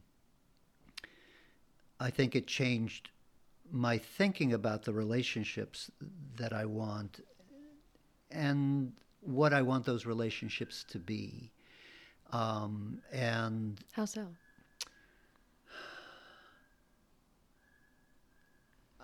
[1.99, 3.09] I think it changed
[3.69, 5.91] my thinking about the relationships
[6.37, 7.19] that I want
[8.31, 11.51] and what I want those relationships to be.
[12.31, 14.27] Um, and How so?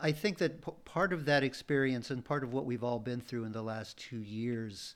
[0.02, 3.20] I think that p- part of that experience and part of what we've all been
[3.20, 4.96] through in the last two years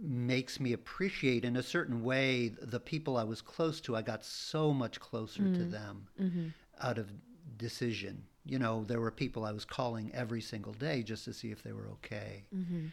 [0.00, 3.96] makes me appreciate, in a certain way, the people I was close to.
[3.96, 6.46] I got so much closer to them Mm-hmm.
[6.80, 7.12] out of
[7.56, 8.24] decision.
[8.44, 11.62] You know, there were people I was calling every single day just to see if
[11.62, 12.44] they were okay.
[12.54, 12.86] Mm-hmm.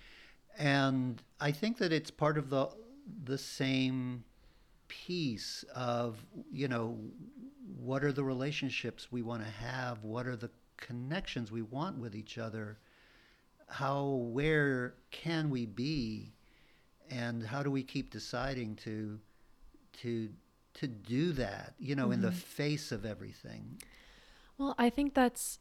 [0.57, 2.69] and I think that it's part of the
[3.23, 4.23] the same
[4.87, 6.97] piece of you know
[7.79, 12.13] what are the relationships we want to have what are the connections we want with
[12.15, 12.77] each other
[13.67, 16.33] how where can we be
[17.11, 19.19] and how do we keep deciding to
[20.01, 20.29] to
[20.73, 23.81] to do that you know in the face of everything
[24.57, 25.59] Well, I think that's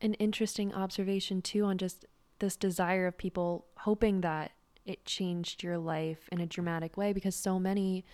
[0.00, 2.06] an interesting observation too on just
[2.38, 4.52] this desire of people hoping that
[4.86, 8.04] it changed your life in a dramatic way because so many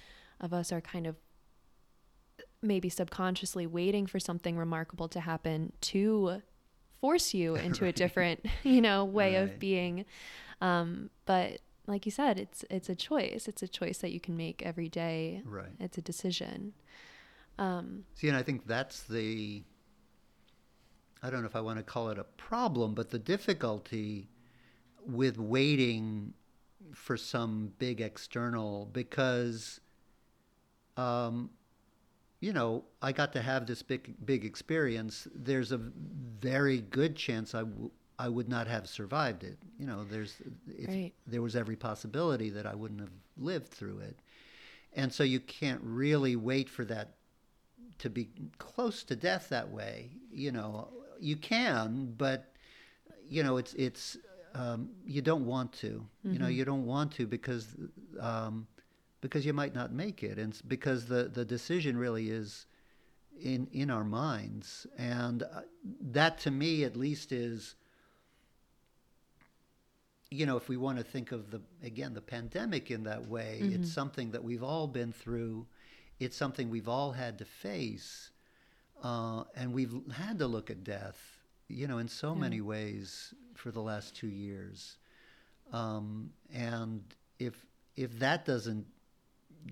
[0.40, 1.16] of us are kind of
[2.62, 6.42] maybe subconsciously waiting for something remarkable to happen to
[7.00, 9.42] force you into a different, you know, way Right.
[9.42, 10.04] of being.
[10.60, 13.46] Um, but like you said, it's it's a choice.
[13.48, 15.42] It's a choice that you can make every day.
[15.44, 15.72] Right.
[15.78, 16.72] It's a decision.
[17.58, 19.62] Um, See, and I think that's the,
[21.22, 24.28] I don't know if I want to call it a problem, but the difficulty
[25.06, 26.34] with waiting
[26.92, 29.80] for some big external because,
[30.96, 31.50] um,
[32.40, 35.28] you know, I got to have this big, big experience.
[35.34, 39.58] There's a very good chance I, w- I would not have survived it.
[39.78, 40.36] You know, there's,
[40.68, 41.12] if Right.
[41.26, 44.16] there was every possibility that I wouldn't have lived through it.
[44.92, 47.14] And so you can't really wait for that
[47.98, 50.10] to be close to death that way.
[50.30, 52.54] You know, you can, but
[53.28, 54.16] you know, it's it's
[54.54, 56.06] um, you don't want to.
[56.22, 57.74] You know, you don't want to because
[58.20, 58.66] um,
[59.20, 62.66] because you might not make it, and because the the decision really is
[63.40, 65.62] in in our minds, and uh,
[66.00, 67.74] that to me at least is.
[70.34, 73.58] You know, if we want to think of the again the pandemic in that way,
[73.60, 75.66] it's something that we've all been through.
[76.18, 78.30] It's something we've all had to face,
[79.02, 81.18] uh, and we've had to look at death.
[81.68, 84.96] You know, in so many ways for the last two years,
[85.72, 87.02] um, and
[87.38, 87.54] if
[87.96, 88.86] if that doesn't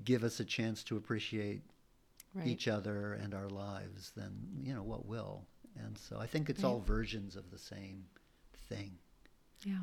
[0.04, 1.62] give us a chance to appreciate
[2.34, 2.46] right.
[2.46, 5.44] each other and our lives, then you know what will.
[5.84, 6.70] And so I think it's Right.
[6.70, 8.04] all versions of the same
[8.68, 8.98] thing.
[9.64, 9.78] Yeah.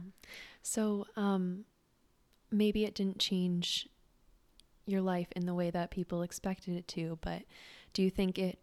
[0.62, 1.66] So um,
[2.52, 3.88] maybe it didn't change
[4.86, 7.44] your life in the way that people expected it to, but
[7.94, 8.60] do you think it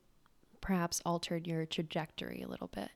[0.61, 2.91] perhaps altered your trajectory a little bit?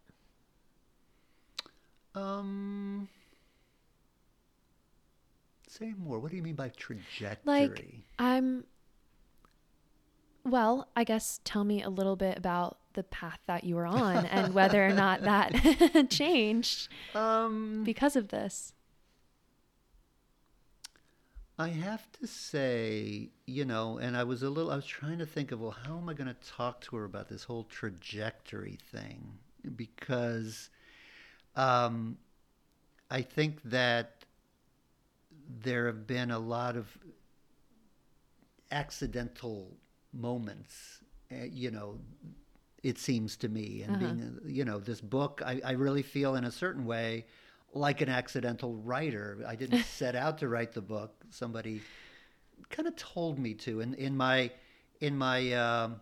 [2.14, 3.08] Um,
[5.68, 6.18] say more.
[6.18, 7.36] What do you mean by trajectory?
[7.44, 8.64] Like, I'm.
[10.44, 14.26] Well, I guess tell me a little bit about the path that you were on
[14.26, 18.72] and whether or not that changed um, because of this.
[21.58, 25.26] I have to say, you know, and I was a little, I was trying to
[25.26, 28.78] think of, well, how am I going to talk to her about this whole trajectory
[28.90, 29.34] thing?
[29.76, 30.70] Because
[31.56, 32.16] um,
[33.10, 34.24] I think that
[35.62, 36.96] there have been a lot of
[38.70, 39.76] accidental
[40.14, 41.00] moments,
[41.30, 41.98] uh, you know,
[42.82, 43.82] it seems to me.
[43.82, 44.04] And Uh-huh.
[44.14, 47.26] being, you know, this book, I, I really feel in a certain way
[47.72, 49.38] like an accidental writer.
[49.46, 51.14] I didn't set out to write the book.
[51.30, 51.82] Somebody
[52.68, 53.80] kind of told me to.
[53.80, 54.50] And in my,
[55.00, 56.00] in my, um,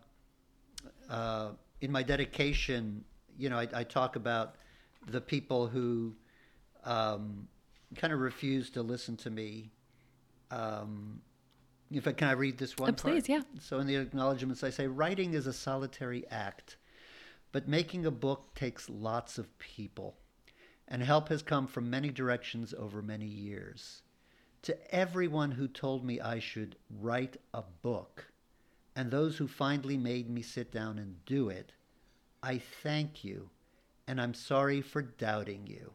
[1.10, 3.04] uh, in my dedication,
[3.36, 4.56] you know, I, I talk about
[5.06, 6.14] the people who
[6.84, 7.48] um,
[7.96, 9.70] kind of refused to listen to me.
[10.50, 11.20] Um,
[11.90, 12.90] if I, can I read this one?
[12.90, 13.42] Uh, please, yeah.
[13.60, 16.76] So in the acknowledgments, I say writing is a solitary act,
[17.52, 20.16] but making a book takes lots of people,
[20.86, 24.02] and help has come from many directions over many years.
[24.62, 28.26] To everyone who told me I should write a book,
[28.96, 31.72] and those who finally made me sit down and do it,
[32.42, 33.50] I thank you,
[34.06, 35.92] and I'm sorry for doubting you.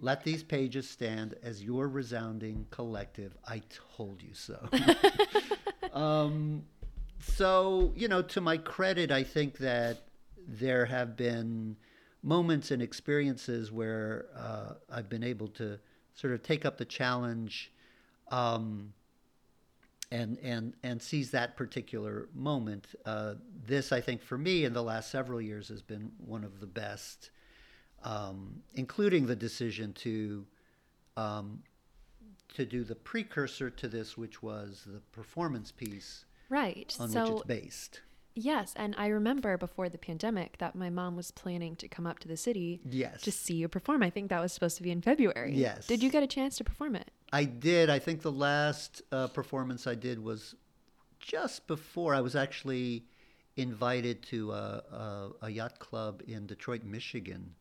[0.00, 3.36] Let these pages stand as your resounding collective.
[3.46, 3.62] I
[3.96, 4.68] told you so.
[5.92, 6.64] um,
[7.18, 10.02] so, you know, to my credit, I think that
[10.46, 11.76] there have been
[12.22, 15.78] moments and experiences where uh, I've been able to
[16.14, 17.72] sort of take up the challenge
[18.30, 18.92] um,
[20.10, 22.86] and and and seize that particular moment.
[23.04, 23.34] Uh,
[23.66, 26.66] this, I think, for me in the last several years has been one of the
[26.66, 27.30] best,
[28.04, 30.46] um, including the decision to
[31.16, 31.62] um,
[32.54, 36.94] to do the precursor to this, which was the performance piece Right.
[37.00, 38.00] on which so, it's based.
[38.34, 38.72] yes.
[38.76, 42.28] And I remember before the pandemic that my mom was planning to come up to
[42.28, 43.22] the city Yes.
[43.22, 44.02] to see you perform.
[44.02, 45.54] I think that was supposed to be in February.
[45.54, 45.86] Yes.
[45.86, 47.10] Did you get a chance to perform it?
[47.32, 47.90] I did.
[47.90, 50.54] I think the last uh, performance I did was
[51.18, 53.04] just before I was actually
[53.56, 54.54] invited to a,
[54.92, 57.54] a, a yacht club in Detroit, Michigan,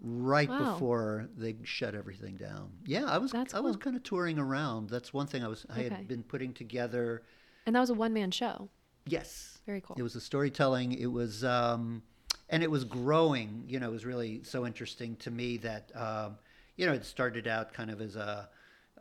[0.00, 0.58] right Wow.
[0.72, 2.72] before they shut everything down.
[2.84, 4.90] Yeah, I was That's I was kind of touring around.
[4.90, 5.88] That's one thing I was I Okay.
[5.88, 7.22] had been putting together.
[7.66, 8.68] And that was a one man show.
[9.06, 9.96] Yes, Very cool.
[9.98, 10.92] it was a storytelling.
[10.92, 12.02] It was, um,
[12.48, 13.64] and it was growing.
[13.66, 16.38] You know, it was really so interesting to me that, um,
[16.76, 18.48] you know, it started out kind of as a,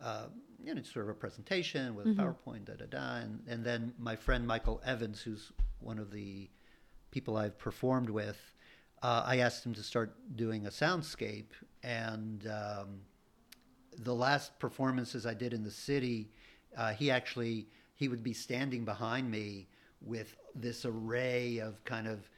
[0.01, 0.27] uh,
[0.61, 4.15] you know, sort of a presentation with PowerPoint, da da da, and and then my
[4.15, 6.49] friend Michael Evans, who's one of the
[7.11, 8.37] people I've performed with,
[9.03, 11.51] uh, I asked him to start doing a soundscape,
[11.83, 13.01] and um,
[13.97, 16.31] the last performances I did in the city,
[16.77, 19.67] uh, he actually he would be standing behind me
[20.01, 22.29] with this array of kind of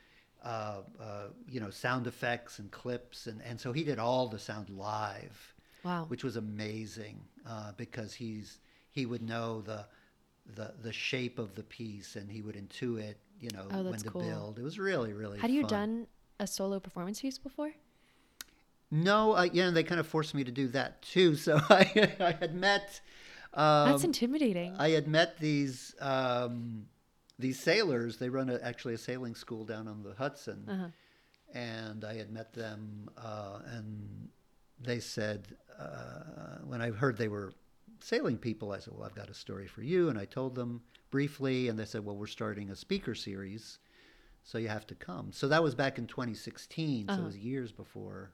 [0.44, 4.40] uh, uh, you know sound effects and clips, and and so he did all the
[4.40, 5.54] sound live.
[5.84, 6.06] Wow.
[6.08, 8.58] Which was amazing uh, because he's
[8.90, 9.86] he would know the
[10.56, 14.10] the the shape of the piece and he would intuit you know Oh, when to
[14.10, 14.22] cool.
[14.24, 14.58] build.
[14.58, 15.38] It was really really.
[15.40, 15.70] Had you fun.
[15.70, 16.08] done
[16.40, 17.74] a solo performance piece before?
[18.92, 21.36] No, I, yeah, they kind of forced me to do that too.
[21.36, 23.02] So I, I had met.
[23.54, 24.76] Um, That's intimidating.
[24.78, 26.86] I had met these um,
[27.40, 28.18] these sailors.
[28.18, 30.88] They run a, actually a sailing school down on the Hudson, Uh-huh.
[31.60, 34.30] and I had met them, uh, and
[34.80, 35.48] they said
[35.80, 37.54] uh, when I heard they were
[38.02, 40.82] sailing people, I said, "Well, I've got a story for you," and I told them
[41.10, 43.80] briefly, and they said, "Well, we're starting a speaker series,
[44.46, 47.22] so you have to come." So that was back in 2016, so Uh-huh.
[47.22, 48.32] it was years before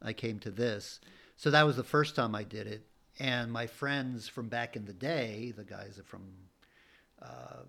[0.00, 0.98] I came to this.
[1.36, 2.86] So that was the first time I did it.
[3.18, 6.32] And my friends from back in the day, the guys from
[7.20, 7.64] uh,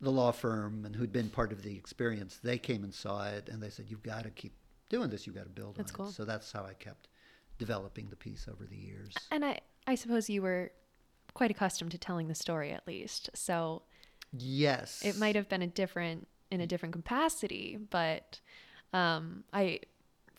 [0.00, 3.48] the law firm and who'd been part of the experience, they came and saw it
[3.48, 4.54] and they said, You've got to keep
[4.88, 5.26] doing this.
[5.26, 6.08] You've got to build That's on cool.
[6.08, 6.14] it.
[6.14, 7.08] So that's how I kept
[7.58, 9.14] developing the piece over the years.
[9.30, 10.72] And I, I suppose you were
[11.34, 13.30] quite accustomed to telling the story at least.
[13.34, 13.82] So
[14.32, 15.02] Yes.
[15.04, 18.40] it might have been a different in a different capacity, but
[18.92, 19.80] um, I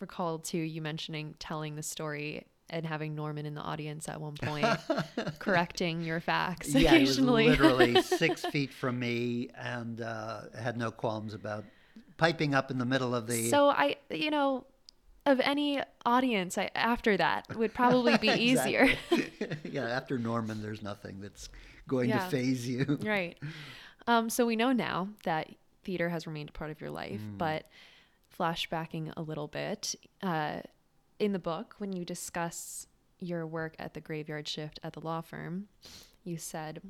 [0.00, 4.34] recall too you mentioning telling the story and having Norman in the audience at one
[4.34, 4.66] point
[5.38, 7.46] correcting your facts yeah, he was occasionally.
[7.48, 11.64] literally six feet from me and uh, had no qualms about
[12.18, 13.48] piping up in the middle of the.
[13.50, 14.64] so I, you know,
[15.26, 18.88] of any audience I, after that would probably be easier.
[19.64, 21.48] Yeah, after Norman, there's nothing that's
[21.86, 22.18] going Yeah.
[22.18, 22.98] to faze you.
[23.02, 23.38] right.
[24.06, 25.48] Um, so we know now that
[25.84, 27.38] theater has remained a part of your life, Mm.
[27.38, 27.70] but
[28.36, 30.60] flashbacking a little bit, uh,
[31.18, 32.86] in the book, when you discuss
[33.18, 35.68] your work at the graveyard shift at the law firm,
[36.24, 36.80] you said,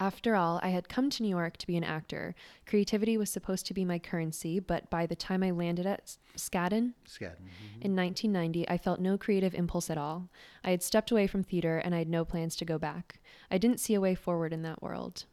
[0.00, 2.34] after all, I had come to New York to be an actor.
[2.66, 6.94] Creativity was supposed to be my currency, but by the time I landed at Skadden,
[7.06, 7.36] Scadden.
[7.44, 7.82] mhm.
[7.82, 10.28] in 1990, I felt no creative impulse at all.
[10.64, 13.20] I had stepped away from theater and I had no plans to go back.
[13.50, 15.26] I didn't see a way forward in that world.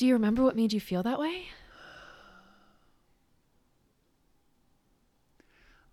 [0.00, 1.48] Do you remember what made you feel that way?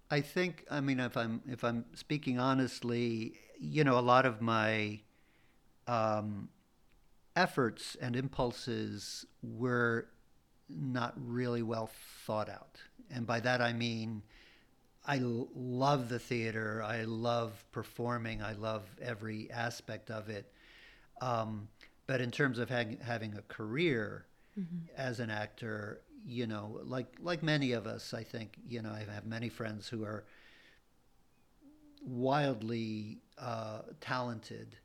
[0.10, 4.42] I think I mean if I'm if I'm speaking honestly, you know, a lot of
[4.42, 5.02] my
[5.88, 6.48] um,
[7.36, 10.08] efforts and impulses were
[10.70, 11.90] not really well
[12.26, 12.78] thought out,
[13.12, 14.24] and by that I mean
[15.06, 16.82] I l- love the theater.
[16.82, 18.42] I love performing.
[18.42, 20.50] I love every aspect of it.
[21.22, 21.68] Um,
[22.08, 24.26] but in terms of hag- having a career
[24.96, 29.06] as an actor, you know, like like many of us, I think, you know, I
[29.14, 30.26] have many friends who are
[32.06, 34.78] wildly uh, talented,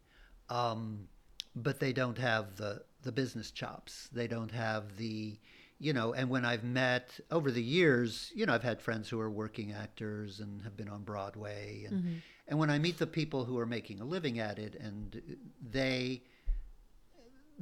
[0.48, 1.08] um,
[1.54, 4.08] but they don't have the the business chops.
[4.12, 5.38] They don't have the
[5.78, 9.18] you know, and when I've met over the years, you know, I've had friends who
[9.18, 13.44] are working actors and have been on Broadway, and and when I meet the people
[13.44, 15.20] who are making a living at it, and
[15.60, 16.22] they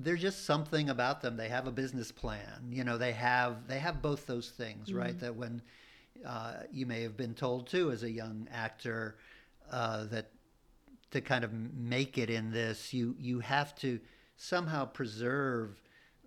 [0.05, 1.37] there's just something about them.
[1.37, 2.69] They have a business plan.
[2.71, 5.19] You know, they have they have both those things, right?
[5.21, 5.63] That when
[6.27, 9.17] uh, you may have been told too as a young actor
[9.71, 10.31] uh, that
[11.13, 14.01] to kind of make it in this, you you have to
[14.37, 15.81] somehow preserve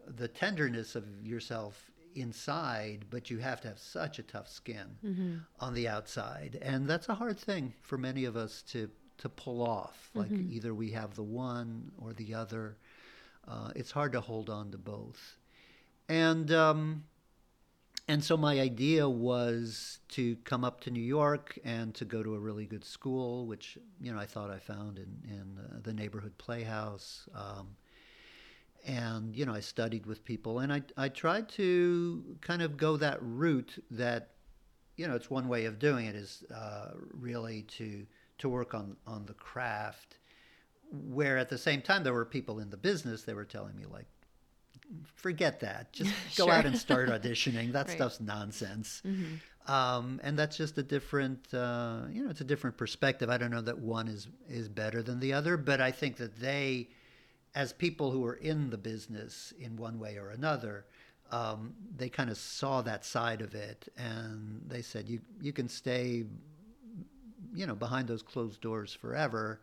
[0.08, 5.74] the tenderness of yourself inside, but you have to have such a tough skin on
[5.74, 10.10] the outside, and that's a hard thing for many of us to to pull off.
[10.14, 12.78] Like either we have the one or the other.
[13.48, 15.38] Uh, it's hard to hold on to both,
[16.08, 17.04] and um,
[18.08, 22.36] and so my idea was to come up to New York and to go to
[22.36, 25.94] a really good school, which you know I thought I found in in uh, the
[25.94, 27.28] neighborhood playhouse.
[27.34, 27.76] Um,
[28.86, 32.98] and you know I studied with people, and I I tried to kind of go
[32.98, 34.32] that route that
[34.98, 38.06] you know it's one way of doing it is uh, really to
[38.40, 40.18] to work on on the craft
[40.94, 43.86] where at the same time there were people in the business they were telling me
[43.86, 44.06] like
[45.16, 45.92] forget that.
[45.92, 46.54] Just go Sure.
[46.54, 47.72] out and start auditioning.
[47.72, 47.96] That Right.
[47.96, 49.02] stuff's nonsense.
[49.66, 53.30] Um, and that's just a different uh, you know it's a different perspective.
[53.30, 56.36] I don't know that one is is better than the other but i think that
[56.40, 56.90] they
[57.56, 60.86] as people who are in the business in one way or another
[61.32, 65.70] um, they kind of saw that side of it and they said you you can
[65.70, 66.26] stay
[67.56, 69.62] you know behind those closed doors forever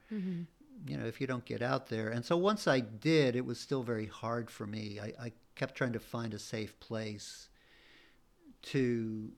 [0.86, 2.08] you know if you don't get out there.
[2.08, 4.98] And so once i did it was still very hard for me.
[5.00, 7.48] I, I kept trying to find a safe place
[8.62, 9.30] to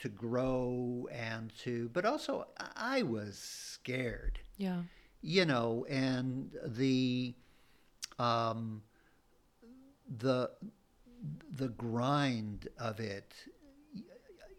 [0.00, 4.82] to grow and to, but also I was scared, Yeah.
[5.20, 7.34] you know, and the,
[8.18, 8.82] um,
[10.08, 10.50] the,
[11.52, 13.34] the grind of it,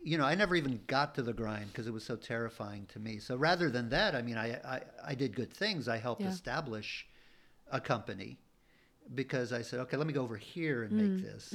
[0.03, 2.99] you know, I never even got to the grind because it was so terrifying to
[2.99, 3.19] me.
[3.19, 5.87] So rather than that, I mean, I, I, I did good things.
[5.87, 6.29] I helped Yeah.
[6.29, 7.07] establish
[7.71, 8.39] a company
[9.13, 11.53] because I said, okay, let me go over here and make this.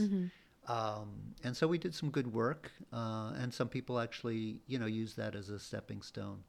[0.68, 4.86] Um, and so we did some good work, uh, and some people actually, you know,
[4.86, 6.42] use that as a stepping stone.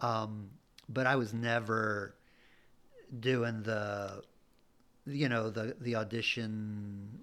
[0.00, 0.50] Um,
[0.88, 2.14] but I was never
[3.18, 4.22] doing the,
[5.06, 7.20] you know, the the audition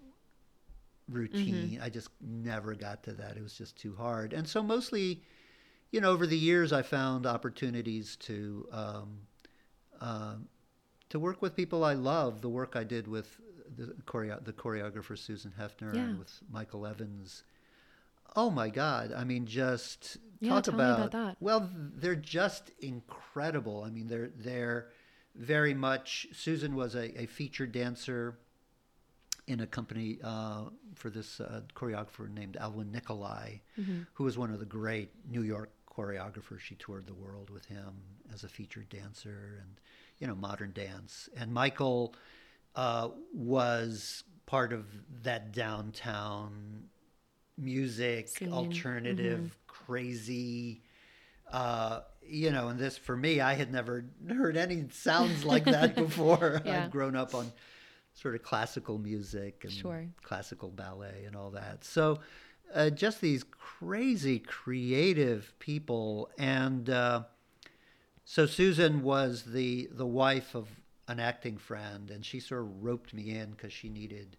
[1.10, 1.80] routine.
[1.82, 3.38] I just never got to that.
[3.38, 4.34] It was just too hard.
[4.34, 5.22] And so mostly,
[5.92, 9.20] you know, over the years, I found opportunities to um,
[10.02, 10.36] uh,
[11.10, 12.42] to work with people I love.
[12.42, 13.40] The work I did with
[13.76, 16.02] the, choreo- the choreographer Susan Hefner Yeah.
[16.02, 17.44] and with Michael Evans.
[18.36, 19.14] Oh my God!
[19.16, 21.38] I mean, just Yeah, talk tell me about that.
[21.40, 23.84] Well, they're just incredible.
[23.84, 24.90] I mean, they're they're
[25.36, 26.28] very much.
[26.34, 28.38] Susan was a, a featured dancer
[29.48, 33.62] in a company uh, for this uh, choreographer named Alwin Nikolais,
[34.14, 36.60] who was one of the great New York choreographers.
[36.60, 37.94] She toured the world with him
[38.34, 39.80] as a featured dancer and,
[40.20, 41.30] you know, modern dance.
[41.36, 42.14] And Michael
[42.76, 44.86] uh, was part of
[45.24, 46.84] that downtown
[47.58, 50.82] music, alternative, crazy.
[51.52, 55.96] Uh, you know, and this for me, I had never heard any sounds like that
[56.08, 56.62] before.
[56.66, 56.84] Yeah.
[56.84, 57.52] I'd grown up on
[58.18, 60.08] sort of classical music and Sure.
[60.24, 61.84] classical ballet and all that.
[61.84, 62.20] So,
[62.74, 67.24] uh, just these crazy creative people, and uh,
[68.26, 70.68] so Susan was the the wife of
[71.08, 74.36] an acting friend, and she sort of roped me in because she needed.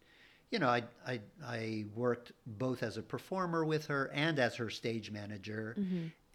[0.51, 4.69] You know, I, I I worked both as a performer with her and as her
[4.71, 5.77] stage manager,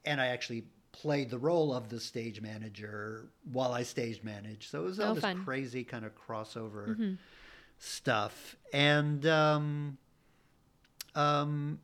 [0.06, 0.64] and I actually
[0.94, 4.70] played the role of the stage manager while I stage managed.
[4.70, 5.44] So it was all Oh, this fun.
[5.44, 7.18] crazy kind of crossover
[7.84, 9.98] stuff, and um,
[11.16, 11.80] um,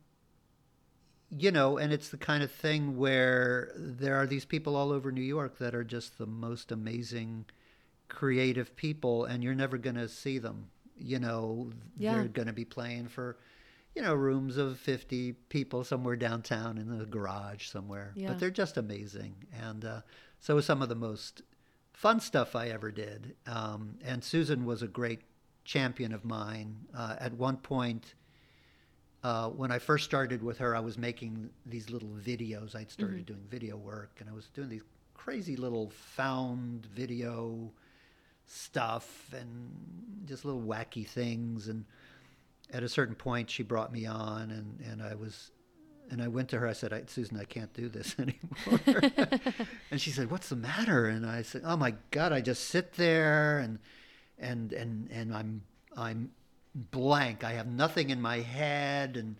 [1.30, 5.12] you know, and it's the kind of thing where there are these people all over
[5.12, 7.44] New York that are just the most amazing
[8.08, 10.66] creative people and you're never going to see them.
[10.98, 12.14] You know, Yeah.
[12.14, 13.38] they're going to be playing for
[13.94, 18.12] you know, rooms of 50 people somewhere downtown in the garage somewhere.
[18.14, 18.28] Yeah.
[18.28, 19.34] But they're just amazing.
[19.60, 20.00] And uh,
[20.38, 21.42] so some of the most
[21.92, 23.34] fun stuff I ever did.
[23.48, 25.20] Um, and Susan was a great
[25.64, 26.76] champion of mine.
[26.96, 28.14] Uh, at one point,
[29.22, 32.74] uh, when I first started with her, I was making these little videos.
[32.74, 34.82] I'd started doing video work, and I was doing these
[35.14, 37.70] crazy little found video
[38.46, 39.70] stuff and
[40.26, 41.68] just little wacky things.
[41.68, 41.84] And
[42.72, 45.50] at a certain point, she brought me on, and, and I was.
[46.12, 46.66] And I went to her.
[46.66, 49.00] I said, I, "Susan, I can't do this anymore."
[49.92, 52.94] and she said, "What's the matter?" And I said, "Oh my God, I just sit
[52.94, 53.78] there and
[54.40, 55.62] and and and I'm
[55.96, 56.30] I'm
[56.74, 57.44] blank.
[57.44, 59.36] I have nothing in my head, and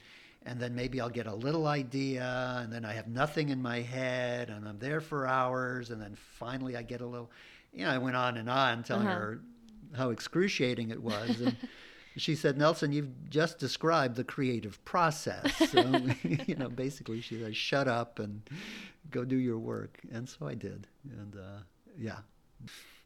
[0.47, 3.81] and then maybe I'll get a little idea, and then I have nothing in my
[3.81, 7.31] head, and I'm there for hours, and then finally I get a little.
[7.73, 9.17] You know, I went on and on telling Uh-huh.
[9.19, 9.41] her
[9.97, 11.57] how excruciating it was, and.
[12.17, 15.55] She said, Nelson, you've just described the creative process.
[15.71, 15.81] So,
[16.25, 18.43] you know, basically, she said, shut up and
[19.13, 20.01] go do your work.
[20.13, 20.89] And so I did.
[21.09, 21.61] And uh,
[21.97, 22.19] yeah.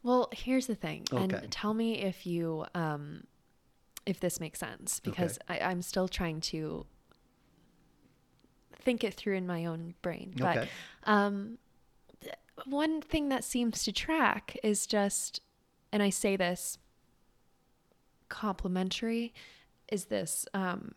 [0.05, 1.23] Well, here's the thing, Okay.
[1.23, 3.25] and tell me if you um,
[4.07, 6.85] if this makes sense because I, I'm still trying to
[8.75, 10.35] think it through in my own brain.
[10.39, 10.69] But Okay.
[11.05, 11.59] um,
[12.67, 15.41] one thing that seems to track is just,
[15.91, 16.77] and I say this
[18.29, 19.33] complimentary,
[19.91, 20.93] is this um,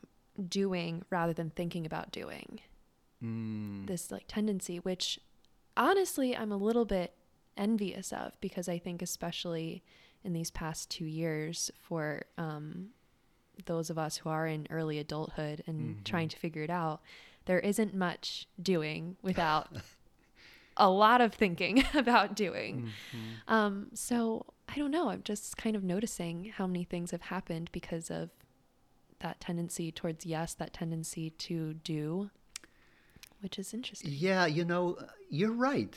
[0.50, 2.60] doing rather than thinking about doing
[3.24, 5.20] Mm, this like tendency which
[5.76, 7.16] honestly i'm a little bit
[7.58, 9.84] envious of because i think especially
[10.24, 12.88] in these past two years for um,
[13.66, 17.02] those of us who are in early adulthood and trying to figure it out
[17.46, 19.70] there isn't much doing without
[20.76, 22.90] a lot of thinking about doing.
[23.48, 27.70] Um, so i don't know i'm just kind of noticing how many things have happened
[27.72, 28.30] because of
[29.20, 32.30] that tendency towards yes that tendency to do
[33.42, 34.12] which is interesting.
[34.14, 34.98] Yeah, you know,
[35.30, 35.96] you're right.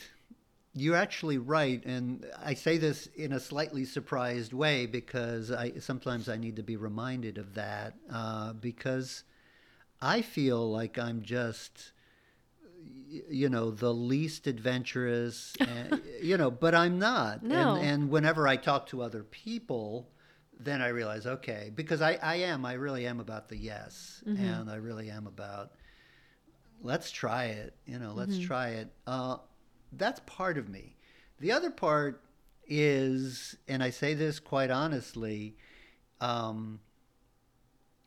[0.73, 6.29] You're actually right, and I say this in a slightly surprised way because I sometimes
[6.29, 9.25] I need to be reminded of that uh, because
[10.01, 11.91] I feel like I'm just,
[13.29, 17.43] you know, the least adventurous, and, you know, but I'm not.
[17.43, 17.75] No.
[17.75, 20.07] And, and whenever I talk to other people,
[20.57, 24.69] then I realize, okay, because I, I am, I really am about the yes, and
[24.69, 25.71] I really am about
[26.81, 27.75] let's try it.
[27.85, 28.89] You know, let's try it.
[29.05, 29.37] Uh,
[29.91, 30.95] that's part of me.
[31.39, 32.21] The other part
[32.67, 35.55] is, and I say this quite honestly,
[36.19, 36.79] um,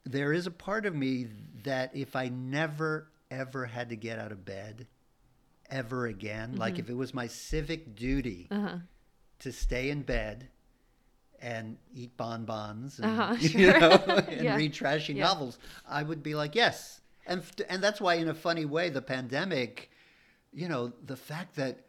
[0.05, 1.29] there is a part of me
[1.65, 4.87] that if I never ever had to get out of bed
[5.71, 8.79] ever again, like if it was my civic duty Uh-huh.
[9.41, 10.49] to stay in bed
[11.41, 14.57] and eat bonbons and, Uh-huh, you know, and Yeah.
[14.57, 15.23] read trashy Yeah.
[15.25, 15.59] novels,
[15.89, 17.01] I would be like, yes.
[17.27, 19.91] And, and that's why, in a funny way, the pandemic,
[20.55, 21.81] you know, the fact that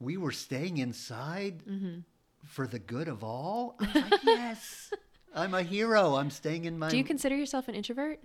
[0.00, 1.98] we were staying inside Mm-hmm.
[2.44, 4.92] for the good of all, I was like, yes,
[5.34, 6.14] I'm a hero.
[6.16, 6.88] I'm staying in my.
[6.88, 8.20] Do you consider yourself an introvert?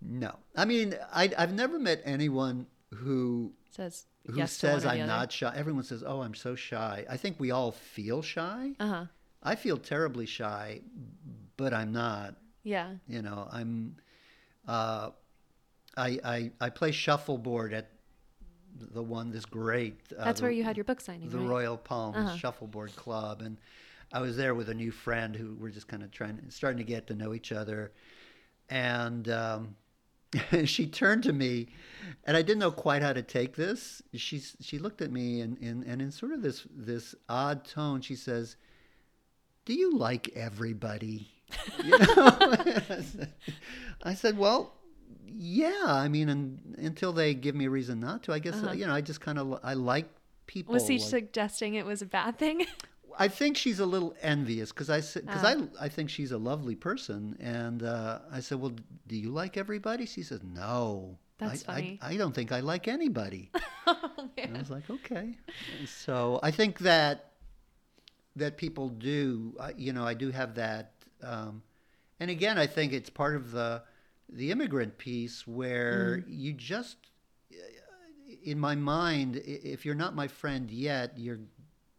[0.00, 0.34] no.
[0.56, 5.52] I mean, I, I've never met anyone who Says who yes says I'm not shy.
[5.56, 8.72] Everyone says, "Oh, I'm so shy." I think we all feel shy.
[8.78, 9.04] Uh huh.
[9.42, 10.80] I feel terribly shy,
[11.56, 12.36] but I'm not.
[12.62, 12.92] Yeah.
[13.08, 13.96] You know, I'm.
[14.66, 15.10] Uh,
[15.96, 17.90] I, I I play shuffleboard at
[18.78, 20.00] the one this great.
[20.18, 21.48] Uh, That's the, where you had your book signing, the right?
[21.48, 22.36] Royal Palms Uh-huh.
[22.36, 23.56] Shuffleboard Club, and
[24.12, 26.84] I was there with a new friend who we're just kind of trying, starting to
[26.84, 27.92] get to know each other,
[28.68, 29.76] and um,
[30.64, 31.68] she turned to me,
[32.24, 34.02] and I didn't know quite how to take this.
[34.14, 38.00] She she looked at me, and, and and in sort of this this odd tone,
[38.00, 38.56] she says,
[39.64, 41.28] "Do you like everybody?"
[41.84, 42.38] You know?
[44.02, 44.74] I said, "Well."
[45.36, 48.72] Yeah, I mean, and, until they give me a reason not to, I guess Uh-huh.
[48.72, 50.08] you know, I just kind of I like
[50.46, 50.72] people.
[50.74, 52.66] Was he like- suggesting it was a bad thing?
[53.16, 55.54] I think she's a little envious because I because Ah.
[55.80, 58.72] I I think she's a lovely person, and uh, I said, "Well,
[59.06, 61.98] do you like everybody?" She says, "No, That's I, I- funny.
[62.02, 63.50] I, don't think I like anybody."
[63.86, 65.36] oh, and I was like, "Okay."
[65.86, 67.30] So I think that
[68.36, 71.62] that people do, I- you know, I do have that, um,
[72.18, 73.82] and again, I think it's part of the
[74.28, 76.24] the immigrant piece where Mm.
[76.26, 76.96] you just
[78.42, 81.40] in my mind, if you're not my friend yet, you're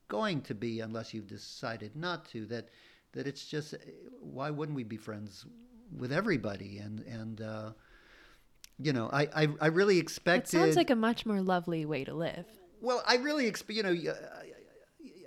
[0.08, 2.46] going to be unless you've decided not to.
[2.46, 2.70] That
[3.14, 3.74] that it's just
[4.20, 5.46] why wouldn't we be friends
[5.98, 6.78] with everybody?
[6.80, 7.72] And and uh,
[8.78, 12.14] you know, I I, I really It sounds like a much more lovely way to
[12.14, 12.46] live.
[12.82, 13.92] Well, I really expect, you know,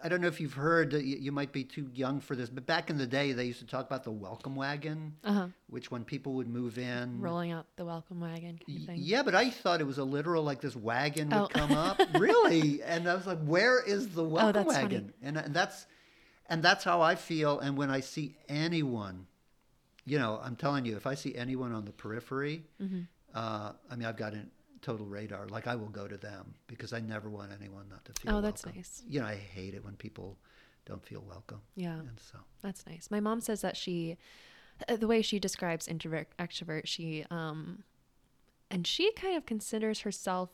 [0.03, 2.66] I, don't know if you've heard, you you might be too young for this, but
[2.66, 5.46] back in the day, they used to talk about the welcome wagon, Uh huh.
[5.68, 7.20] which when people would move in.
[7.20, 8.96] Rolling out the welcome wagon kind of thing.
[9.01, 11.49] Yeah, but I thought it was a literal, like this wagon would Oh.
[11.49, 12.01] come up.
[12.14, 12.82] really?
[12.82, 14.84] And I was like, where is the welcome that's funny.
[14.94, 15.12] wagon?
[15.22, 15.86] And, and that's
[16.51, 17.61] and that's how I feel.
[17.61, 19.26] And when I see anyone,
[20.07, 23.01] you know, I'm telling you, if I see anyone on the periphery, Mm-hmm.
[23.34, 24.44] uh, I mean, I've got a
[24.83, 25.47] total radar.
[25.47, 28.37] Like I will go to them because I never want anyone not to feel.
[28.37, 28.81] Oh, that's welcome.
[28.81, 29.03] nice.
[29.09, 30.37] You know, I hate it when people
[30.87, 31.61] don't feel welcome.
[31.76, 31.99] Yeah.
[31.99, 33.11] And so, That's nice.
[33.11, 34.16] My mom says that she,
[34.89, 37.83] uh, the way she describes introvert extrovert, she um,
[38.70, 40.51] and she kind of considers herself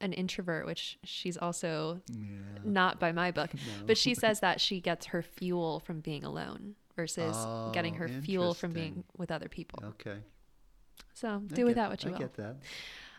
[0.00, 2.26] an introvert, which she's also yeah.
[2.64, 3.50] not by my book.
[3.54, 3.86] No.
[3.86, 7.36] But she says that she gets her fuel from being alone versus
[7.72, 9.82] getting Oh, her fuel from being with other people.
[9.84, 10.18] Okay.
[11.14, 12.18] So I do with get- that what you I will.
[12.18, 12.56] get that.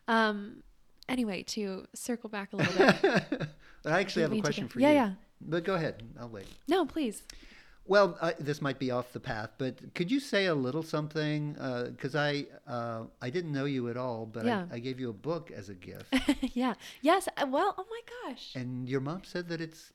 [0.08, 0.64] Um,
[1.10, 3.48] anyway, to circle back a little bit.
[3.86, 4.96] I actually have a question for yeah, you.
[4.96, 5.08] yeah.
[5.08, 5.14] Yeah.
[5.42, 6.04] But go ahead.
[6.20, 6.48] I'll wait.
[6.68, 7.24] No, please.
[7.86, 11.54] Well, uh, this might be off the path, but could you say a little something?
[11.54, 14.66] Because I uh, I didn't know you at all, but Yeah.
[14.70, 16.14] I, I gave you a book as a gift,
[16.54, 16.74] yeah.
[17.02, 17.30] Yes.
[17.38, 18.52] uh, Well, oh my gosh.
[18.56, 19.94] and your mom said that it's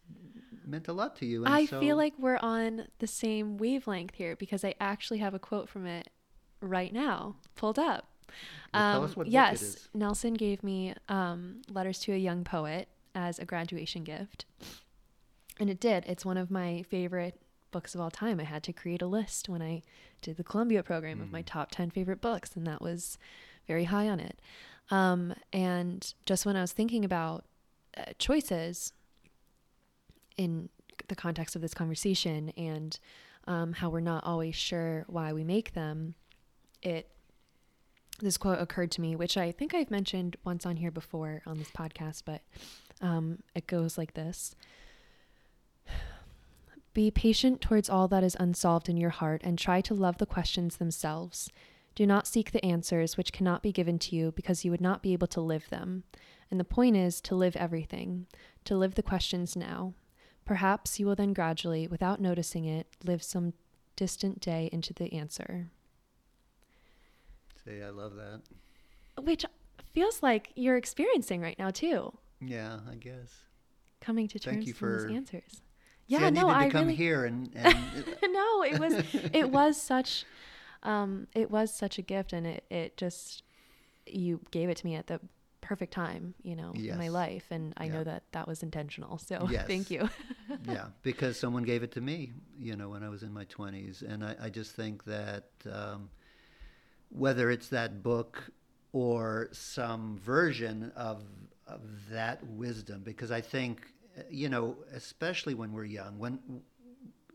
[0.67, 1.45] meant a lot to you.
[1.45, 5.35] And I so, feel like we're on the same wavelength here because I actually have
[5.35, 6.09] a quote from it
[6.63, 8.07] right now pulled up.
[8.73, 9.89] Well, tell us what book it yes.
[9.95, 14.45] Nelson gave me um, Letters to a Young Poet as a graduation gift.
[15.61, 16.05] And it did.
[16.07, 17.39] It's one of my favorite
[17.71, 18.41] books of all time.
[18.41, 19.83] I had to create a list when I
[20.23, 21.33] did the Columbia program of Mm.
[21.33, 23.19] my top 10 favorite books, and that was
[23.67, 24.41] very high on it.
[24.91, 27.45] Um, and just when I was thinking about
[27.97, 28.93] uh, choices
[30.37, 30.69] in
[31.09, 32.99] the context of this conversation and
[33.47, 36.15] um, how we're not always sure why we make them,
[36.83, 37.09] it
[38.23, 41.59] this quote occurred to me, which I think I've mentioned once on here before on
[41.59, 42.43] this podcast, but
[43.01, 44.55] um, it goes like this.
[46.95, 50.27] Be patient towards all that is unsolved in your heart and try to love the
[50.27, 51.51] questions themselves.
[51.95, 55.03] Do not seek the answers which cannot be given to you because you would not
[55.03, 56.05] be able to live them.
[56.51, 58.27] And the point is to live everything,
[58.65, 59.95] to live the questions now.
[60.45, 63.55] Perhaps you will then gradually, without noticing it, live some
[63.97, 65.71] distant day into the answer.
[67.65, 68.43] Say, I love that.
[69.23, 69.45] Which
[69.95, 72.13] feels like you're experiencing right now too.
[72.41, 73.31] Yeah, I guess.
[74.01, 75.43] Coming to terms with those for- answers.
[75.53, 75.61] See,
[76.09, 77.77] Yeah, I no, to I come really here and, and
[78.33, 78.95] no, it was
[79.33, 80.25] it was such
[80.83, 83.45] um it was such a gift and it it just
[84.07, 85.21] you gave it to me at the
[85.61, 87.45] perfect time, you know, in my life.
[87.53, 87.93] And I Yeah.
[87.93, 89.19] know that that was intentional.
[89.19, 89.69] So Yes.
[89.69, 90.09] thank you.
[90.69, 94.03] yeah, because someone gave it to me, you know, when I was in my 20s.
[94.03, 96.11] And I, I just think that um,
[97.13, 98.51] whether it's that book
[98.93, 101.23] or some version of,
[101.67, 103.87] of that wisdom, because I think,
[104.31, 106.39] you know, especially when we're young, when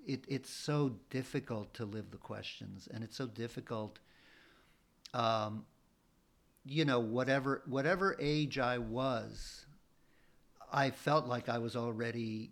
[0.05, 3.99] it, it's so difficult to live the questions and it's so difficult
[5.13, 5.65] um,
[6.65, 9.65] you know whatever whatever age i was
[10.71, 12.51] i felt like i was already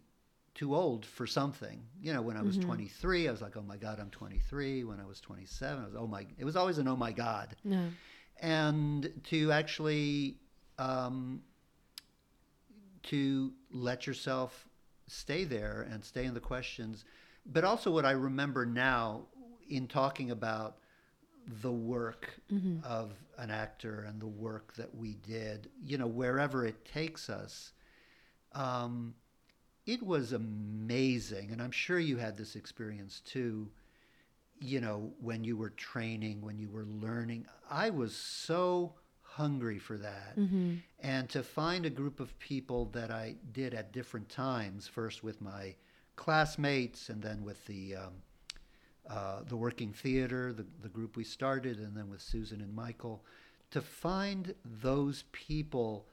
[0.55, 1.81] too old for something.
[2.01, 4.99] You know when i was 23 i was like oh my god i'm 23 when
[4.99, 7.55] i was 27 i was oh my it was always an oh my god.
[7.63, 7.87] No.
[8.41, 10.37] and to actually
[10.79, 11.41] um,
[13.03, 14.67] to let yourself
[15.07, 17.05] stay there and stay in the questions.
[17.45, 19.27] But also what i remember now
[19.69, 20.77] in talking about
[21.61, 22.29] the work
[22.83, 27.73] of an actor and the work that we did you know wherever it takes us
[28.53, 29.13] um,
[29.85, 33.69] it was amazing and i'm sure you had this experience too
[34.59, 37.45] you know, when you were training, when you were learning.
[37.69, 40.37] I was so hungry for that.
[40.37, 40.75] Mm-hmm.
[41.01, 45.41] And to find a group of people that I did at different times, first with
[45.41, 45.75] my
[46.15, 48.13] classmates and then with the, um,
[49.09, 53.23] uh, the working theater, the, the group we started, and then with Susan and Michael,
[53.71, 56.07] to find those people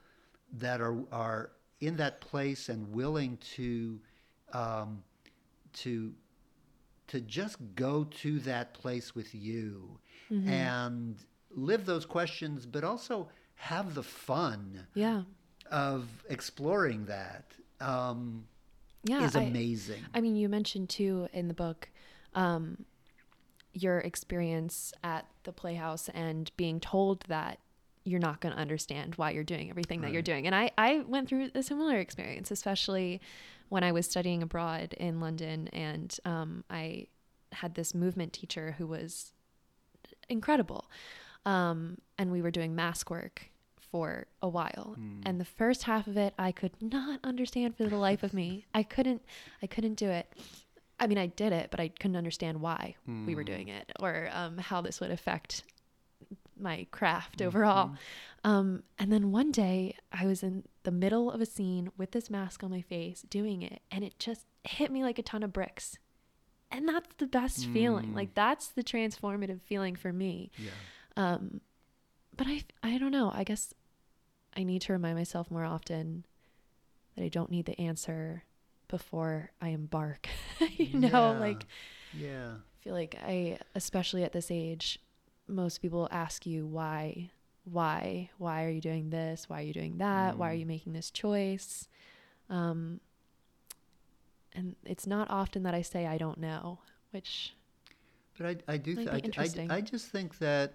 [0.51, 1.51] that are, are
[1.81, 3.99] in that place and willing to,
[4.53, 5.03] um,
[5.73, 6.13] to
[7.07, 9.99] to just go to that place with you
[10.47, 11.15] and
[11.51, 15.23] live those questions, but also have the fun Yeah.
[15.69, 18.47] of exploring that um,
[19.03, 19.25] Yeah.
[19.25, 20.03] is I- amazing.
[20.13, 21.89] I mean, you mentioned too in the book
[22.33, 22.85] um,
[23.73, 27.59] your experience at the Playhouse and being told that
[28.03, 30.45] you're not going to understand why you're doing everything that you're doing.
[30.45, 33.21] And I, I went through a similar experience, especially
[33.69, 35.69] when I was studying abroad in London.
[35.69, 37.07] And um, I
[37.53, 39.31] had this movement teacher who was
[40.29, 40.89] incredible.
[41.45, 43.49] Um, and we were doing mask work
[43.91, 44.95] for a while.
[45.25, 48.65] And the first half of it I could not understand for the life of me.
[48.73, 49.21] I couldn't
[49.61, 50.31] I couldn't do it.
[50.99, 52.95] I mean I did it, but I couldn't understand why
[53.27, 55.63] we were doing it or um, how this would affect
[56.59, 57.91] my craft overall.
[58.43, 62.29] Um, and then one day I was in the middle of a scene with this
[62.29, 65.53] mask on my face doing it and it just hit me like a ton of
[65.53, 65.97] bricks.
[66.71, 68.13] And that's the best feeling.
[68.13, 70.51] Like that's the transformative feeling for me.
[70.57, 70.71] yeah.
[71.15, 71.61] Um,
[72.35, 73.31] but I, I don't know.
[73.33, 73.73] I guess
[74.57, 76.25] I need to remind myself more often
[77.15, 78.43] that I don't need the answer
[78.87, 80.27] before I embark.
[80.77, 81.39] you know, Yeah.
[81.39, 81.65] like
[82.13, 82.51] Yeah.
[82.55, 84.99] I feel like I, especially at this age,
[85.47, 87.31] most people ask you why,
[87.65, 89.49] why, why are you doing this?
[89.49, 90.37] Why are you doing that?
[90.37, 91.87] Why are you making this choice?
[92.49, 92.99] Um,
[94.53, 96.79] and it's not often that I say I don't know,
[97.11, 97.53] which
[98.37, 98.95] But I, I do.
[98.95, 99.77] Th- I, I.
[99.77, 100.73] I just think that.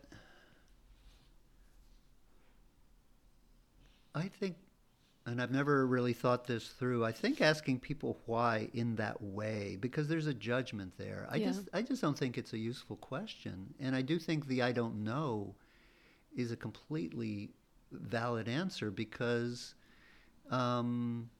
[4.14, 4.57] I think,
[5.29, 7.05] and I've never really thought this through.
[7.05, 11.26] I think asking people why in that way, because there's a judgment there.
[11.31, 11.47] I Yeah.
[11.53, 14.72] just, I just don't think it's a useful question, and I do think the "I
[14.72, 15.55] don't know"
[16.37, 17.51] is a completely
[17.93, 19.74] valid answer because.
[20.51, 21.31] Um,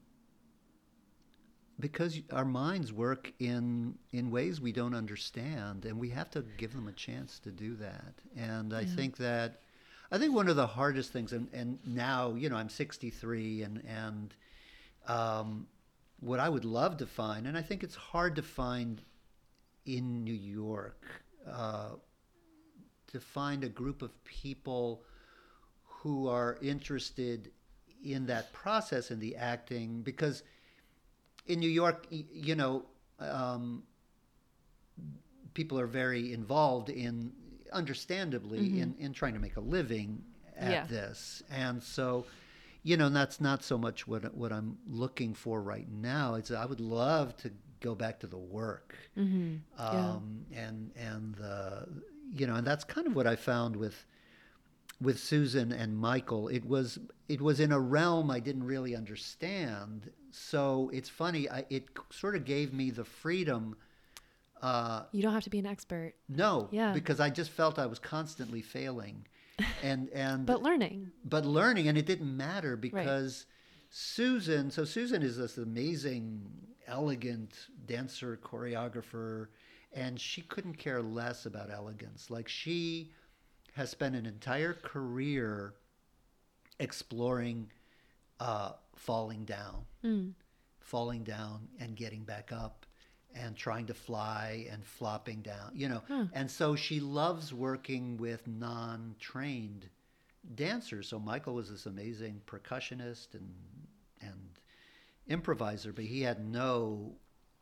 [1.80, 6.72] because our minds work in in ways we don't understand and we have to give
[6.72, 8.86] them a chance to do that and i Yeah.
[8.97, 9.61] think that
[10.11, 13.82] i think one of the hardest things and, and now you know i'm 63 and
[13.86, 14.34] and
[15.06, 15.66] um,
[16.20, 19.02] what i would love to find and i think it's hard to find
[19.86, 21.04] in new york
[21.50, 21.90] uh,
[23.06, 25.02] to find a group of people
[25.84, 27.50] who are interested
[28.04, 30.42] in that process in the acting because
[31.46, 32.84] in New York, you know,
[33.18, 33.82] um,
[35.54, 37.32] people are very involved in,
[37.73, 40.23] understandably, in, in trying to make a living
[40.57, 40.87] at Yeah.
[40.87, 42.27] this, and so,
[42.83, 46.35] you know, and that's not so much what what I'm looking for right now.
[46.35, 47.51] It's I would love to
[47.81, 49.57] go back to the work, mm-hmm.
[49.79, 50.11] Yeah.
[50.11, 51.89] um, and and the,
[52.33, 54.05] you know, and that's kind of what I found with
[55.01, 56.99] with Susan and Michael, it was
[57.29, 60.11] it was in a realm I didn't really understand.
[60.31, 61.49] So it's funny.
[61.49, 63.77] I, it sort of gave me the freedom.
[64.62, 66.92] Uh, you don't have to be an expert, no, Yeah.
[66.92, 69.26] because I just felt I was constantly failing,
[69.82, 71.11] and and but learning.
[71.24, 73.46] but learning, and it didn't matter because
[73.90, 74.70] Susan.
[74.70, 76.42] So Susan is this amazing,
[76.86, 77.54] elegant
[77.86, 79.48] dancer, choreographer,
[79.92, 82.30] and she couldn't care less about elegance.
[82.30, 83.12] Like she
[83.74, 85.74] has spent an entire career
[86.80, 87.70] exploring
[88.40, 90.32] uh, falling down, Mm.
[90.80, 92.86] falling down and getting back up
[93.35, 96.03] and trying to fly and flopping down, you know.
[96.09, 96.24] Huh.
[96.33, 99.89] And so she loves working with non trained
[100.55, 101.09] dancers.
[101.09, 103.55] So Michael was this amazing percussionist and
[104.20, 104.59] and
[105.29, 107.12] improviser, but he had no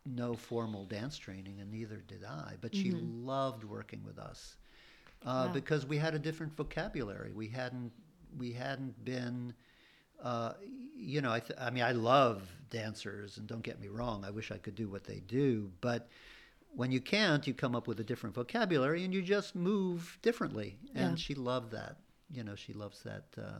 [0.05, 2.53] no formal dance training, and neither did I.
[2.61, 4.55] But she loved working with us
[5.25, 5.53] uh, Wow.
[5.53, 7.33] because we had a different vocabulary.
[7.33, 7.91] We hadn't
[8.37, 9.53] we hadn't been.
[10.21, 10.53] Uh,
[10.95, 14.25] you know, I, th- I mean, I love dancers, and don't get me wrong.
[14.25, 16.07] I wish I could do what they do, but
[16.75, 20.77] when you can't, you come up with a different vocabulary, and you just move differently.
[20.95, 21.15] And Yeah.
[21.15, 21.97] she loved that.
[22.31, 23.59] You know, she loves that uh,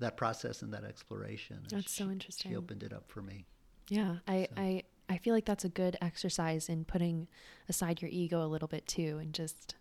[0.00, 1.56] that process and that exploration.
[1.56, 2.50] and That's so interesting.
[2.52, 3.44] She opened it up for me.
[3.88, 7.28] Yeah, I, So- I I feel like that's a good exercise in putting
[7.68, 9.74] aside your ego a little bit too, and just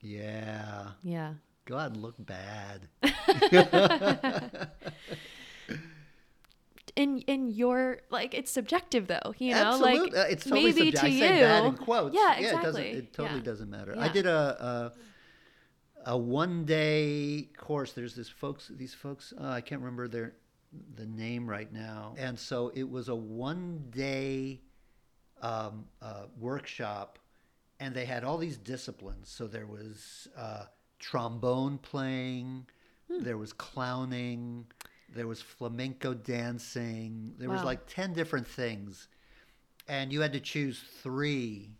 [0.00, 1.34] Yeah, yeah,
[1.66, 2.88] go out and look bad.
[6.96, 10.10] in in your like it's subjective though, you know, Absolutely.
[10.10, 12.14] like Uh, it's totally maybe subject- to I you, say that in quotes.
[12.16, 12.82] yeah, it doesn't.
[12.82, 13.44] It totally yeah.
[13.44, 13.94] doesn't matter.
[13.98, 14.92] I did a
[16.06, 17.92] a, a one day course.
[17.92, 18.68] There's this folks.
[18.74, 19.34] These folks.
[19.38, 20.34] Uh, I can't remember their
[20.94, 22.14] the name right now.
[22.18, 24.60] And so it was a one day
[25.42, 27.18] um, uh, workshop,
[27.78, 29.28] and they had all these disciplines.
[29.28, 30.64] So there was uh,
[30.98, 32.66] trombone playing,
[33.08, 33.22] Hmm.
[33.22, 34.66] there was clowning,
[35.14, 37.34] there was flamenco dancing.
[37.38, 39.08] There was like ten different things,
[39.86, 41.70] and you had to choose three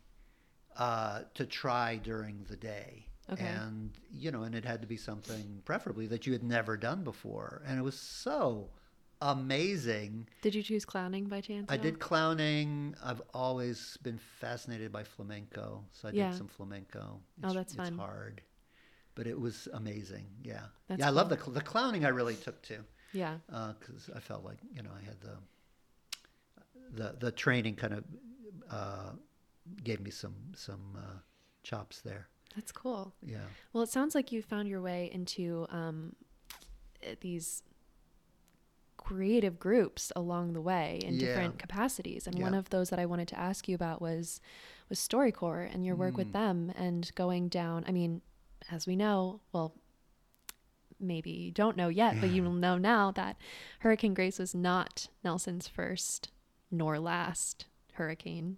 [0.77, 3.07] uh, to try during the day.
[3.29, 3.43] Okay.
[3.45, 7.03] And you know, and it had to be something preferably that you had never done
[7.03, 8.69] before, and it was so
[9.21, 10.27] amazing.
[10.41, 11.65] Did you choose clowning by chance?
[11.69, 12.95] I did clowning.
[13.03, 16.29] I've always been fascinated by flamenco, so I Yeah.
[16.29, 17.19] did some flamenco.
[17.43, 18.41] Oh, It's- that's it's hard,
[19.17, 20.25] but it was amazing.
[20.43, 21.07] Yeah, That's yeah.
[21.07, 22.05] I love the cl- the clowning.
[22.05, 22.77] I really took to
[23.13, 23.37] Yeah,
[23.79, 25.35] because I felt like you know I had the
[26.99, 28.03] the the training kind of
[28.79, 29.11] uh,
[29.83, 31.17] gave me some some uh,
[31.63, 32.23] chops there.
[32.55, 33.13] that's cool.
[33.35, 33.47] Yeah.
[33.73, 36.15] Well, it sounds like you found your way into um,
[37.03, 37.63] eh, these
[38.97, 41.19] creative groups along the way in Yeah.
[41.27, 42.27] different capacities.
[42.27, 44.41] And one of those that I wanted to ask you about was
[44.89, 46.17] was StoryCorps and your work Mm.
[46.17, 47.83] with them and going down.
[47.87, 48.21] I mean,
[48.71, 49.73] as we know, well,
[50.99, 53.37] maybe you don't know yet, but you will know now that
[53.79, 56.29] Hurricane Grace was not Nelson's first
[56.71, 58.57] nor last hurricane.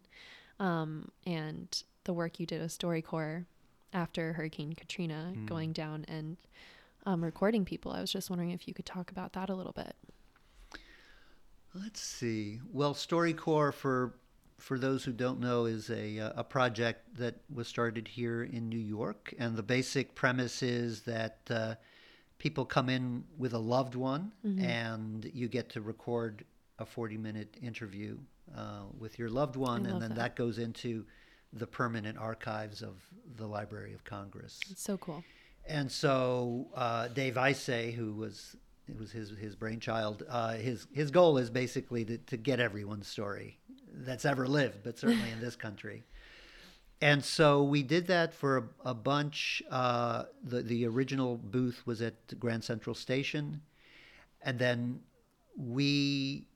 [0.59, 3.45] Um, and the work you did with StoryCorps
[3.93, 5.45] after Hurricane Katrina Mm.
[5.45, 6.37] going down and
[7.05, 7.91] um, recording people.
[7.91, 9.95] I was just wondering if you could talk about that a little bit.
[11.73, 12.59] Let's see.
[12.71, 14.15] Well, StoryCorps for
[14.59, 18.69] for those who don't know is a uh, a project that was started here in
[18.69, 21.75] New York, and the basic premise is that uh,
[22.37, 24.63] people come in with a loved one, Mm-hmm.
[24.63, 26.45] and you get to record
[26.77, 28.17] a forty minute interview
[28.55, 30.17] uh, with your loved one, love and then that.
[30.17, 31.05] that goes into
[31.53, 32.95] the permanent archives of
[33.37, 34.59] the Library of Congress.
[34.69, 35.23] It's so cool.
[35.65, 38.55] And so uh, Dave Isay, who was
[38.87, 43.07] it was his his brainchild, uh, his his goal is basically to, to get everyone's
[43.07, 43.57] story
[43.93, 46.03] that's ever lived, but certainly in this country.
[47.01, 49.63] And so we did that for a, a bunch.
[49.69, 53.61] Uh, the the original booth was at Grand Central Station,
[54.41, 54.99] and then
[55.57, 56.47] we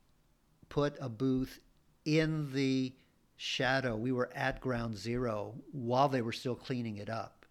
[0.69, 1.59] put a booth
[2.05, 2.93] in the
[3.37, 3.95] shadow.
[3.95, 7.45] We were at Ground Zero while they were still cleaning it up.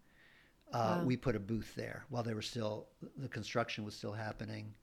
[0.73, 1.05] Uh, Wow.
[1.05, 4.75] We put a booth there while they were still the construction was still happening,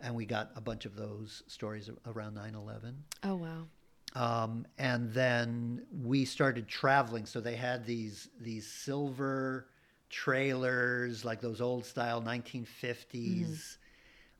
[0.00, 2.94] and we got a bunch of those stories around 9/11.
[3.22, 3.66] Oh wow.
[4.14, 7.26] Um, and then we started traveling.
[7.26, 9.66] So they had these these silver
[10.10, 13.78] trailers, like those old style 1950s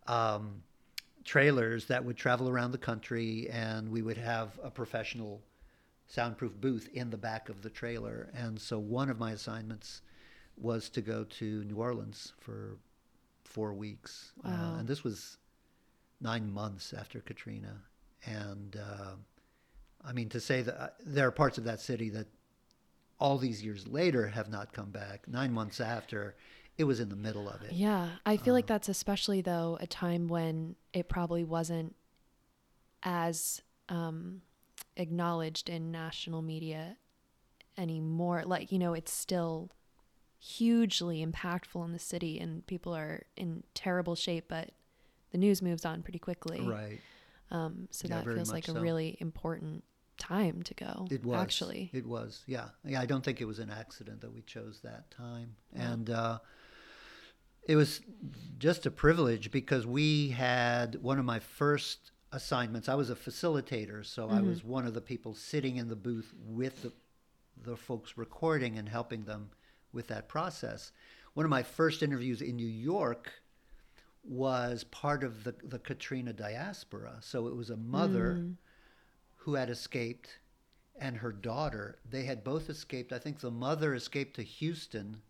[0.06, 0.62] um,
[1.24, 5.42] trailers that would travel around the country, and we would have a professional
[6.06, 8.30] soundproof booth in the back of the trailer.
[8.34, 10.02] And so one of my assignments
[10.56, 12.78] was to go to New Orleans for
[13.44, 14.50] four weeks, Wow.
[14.50, 15.38] uh, and this was
[16.20, 17.82] nine months after Katrina.
[18.26, 19.16] And uh,
[20.06, 22.26] I mean, to say that uh, there are parts of that city that
[23.18, 25.26] all these years later have not come back.
[25.28, 26.34] Nine months after,
[26.76, 27.72] it was in the middle of it.
[27.72, 28.56] Yeah, I feel Uh.
[28.58, 31.94] like that's especially though a time when it probably wasn't
[33.02, 34.42] as um,
[34.96, 36.96] acknowledged in national media
[37.76, 38.42] anymore.
[38.44, 39.70] Like you know, it's still
[40.38, 44.70] hugely impactful in the city, and people are in terrible shape, but
[45.30, 46.60] the news moves on pretty quickly.
[46.60, 47.00] Right.
[47.50, 49.84] Um, so Yeah, that feels like much a really important
[50.16, 51.06] time to go.
[51.10, 51.90] It was actually.
[51.92, 52.42] It was.
[52.46, 52.68] Yeah.
[52.84, 53.00] Yeah.
[53.00, 56.38] I don't think it was an accident that we chose that time, and uh,
[57.66, 58.00] it was
[58.58, 62.88] just a privilege because we had one of my first assignments.
[62.88, 66.32] I was a facilitator, so I was one of the people sitting in the booth
[66.44, 66.92] with the
[67.62, 69.50] the folks recording and helping them
[69.92, 70.92] with that process.
[71.34, 73.32] One of my first interviews in New York
[74.24, 77.18] was part of the, the Katrina diaspora.
[77.20, 78.44] So it was a mother
[79.44, 80.38] who had escaped
[80.98, 81.98] and her daughter.
[82.08, 83.12] They had both escaped.
[83.12, 85.20] I think the mother escaped to Houston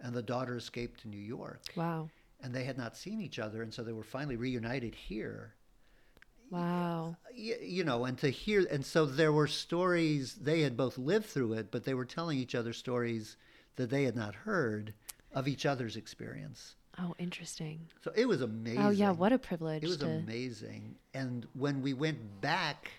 [0.00, 1.60] and the daughter escaped to New York.
[1.74, 2.08] Wow.
[2.40, 3.62] And they had not seen each other.
[3.62, 5.54] And so they were finally reunited here
[6.50, 7.16] Wow.
[7.30, 11.26] y- you know, and to hear, and so there were stories, they had both lived
[11.26, 13.36] through it, but they were telling each other stories
[13.74, 14.94] that they had not heard
[15.32, 16.76] of each other's experience.
[16.96, 17.88] Oh, interesting.
[18.02, 18.82] So it was amazing.
[18.82, 20.94] Oh yeah, what a privilege It was to amazing.
[21.12, 22.90] And when we went back,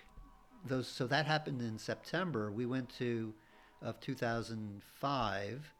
[0.65, 3.33] those, so that happened in September, we went to,
[3.81, 5.73] of 2005.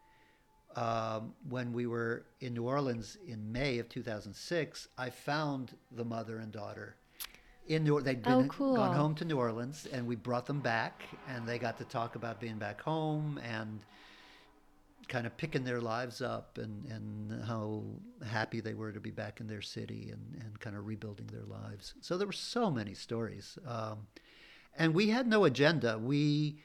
[0.75, 6.37] Um, when we were in New Orleans in May of 2006, I found the mother
[6.37, 6.95] and daughter
[7.67, 8.75] in New They'd been Oh, cool.
[8.75, 12.15] gone home to New Orleans, and we brought them back, and they got to talk
[12.15, 13.79] about being back home and
[15.07, 17.83] kind of picking their lives up and, and how
[18.27, 21.45] happy they were to be back in their city and, and kind of rebuilding their
[21.45, 21.95] lives.
[22.01, 23.57] So there were so many stories.
[23.67, 24.05] Um,
[24.77, 25.97] and we had no agenda.
[25.97, 26.59] We,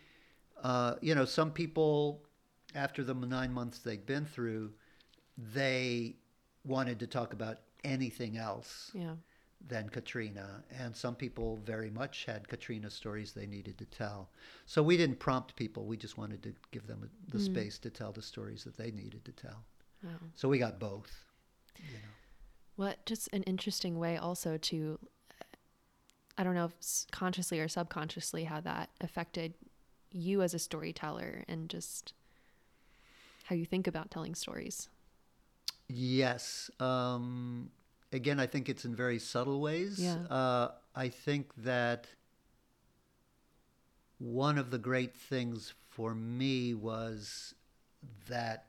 [0.62, 2.22] uh, you know, some people,
[2.74, 4.72] after the nine months they'd been through,
[5.36, 6.16] they
[6.64, 9.16] wanted to talk about anything else Yeah.
[9.66, 10.64] than Katrina.
[10.70, 14.30] And some people very much had Katrina stories they needed to tell.
[14.66, 15.86] So we didn't prompt people.
[15.86, 19.24] We just wanted to give them the space to tell the stories that they needed
[19.24, 19.64] to tell.
[20.02, 20.10] Wow.
[20.34, 21.24] So we got both.
[21.78, 22.08] You know.
[22.76, 24.98] What just an interesting way also to
[26.36, 29.54] I don't know if consciously or subconsciously how that affected
[30.10, 32.12] you as a storyteller and just
[33.44, 34.88] how you think about telling stories.
[35.88, 36.70] Yes.
[36.80, 37.70] Um,
[38.12, 39.98] again, I think it's in very subtle ways.
[39.98, 40.16] Yeah.
[40.30, 42.06] Uh, I think that
[44.18, 47.54] one of the great things for me was
[48.28, 48.66] that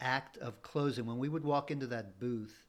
[0.00, 1.06] act of closing.
[1.06, 2.66] When we would walk into that booth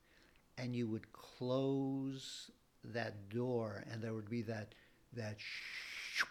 [0.58, 2.52] and you would close
[2.86, 4.76] that door and there would be that,
[5.14, 6.24] that sh-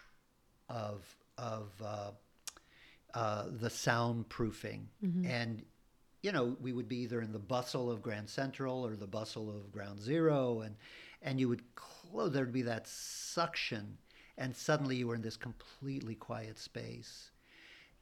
[0.69, 1.03] of,
[1.37, 2.11] of, uh,
[3.13, 4.85] uh, the soundproofing.
[5.25, 5.63] And,
[6.21, 9.49] you know, we would be either in the bustle of Grand Central or the bustle
[9.49, 10.75] of Ground Zero, and,
[11.21, 13.97] and you would close, there would be that suction,
[14.37, 17.31] and suddenly you were in this completely quiet space.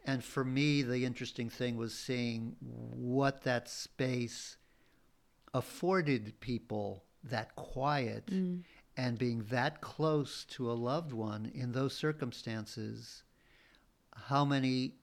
[0.06, 4.58] And for me, the interesting thing was seeing what that space
[5.54, 8.30] afforded people that quiet
[8.97, 13.24] and being that close to a loved one in those circumstances
[14.15, 14.93] how many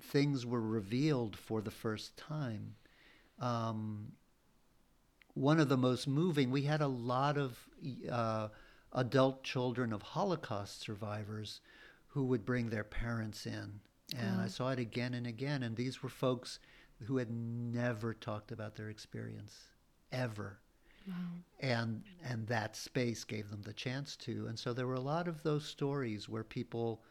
[0.00, 2.74] things were revealed for the first time.
[3.40, 4.12] Um,
[5.34, 7.58] one of the most moving, we had a lot of
[8.10, 8.48] uh,
[8.92, 11.60] adult children of Holocaust survivors
[12.08, 13.80] who would bring their parents in.
[14.18, 15.62] And I saw it again and again.
[15.62, 16.58] And these were folks
[17.06, 19.56] who had never talked about their experience,
[20.10, 20.58] ever.
[21.60, 24.46] And, and that space gave them the chance to.
[24.46, 27.02] And so there were a lot of those stories where people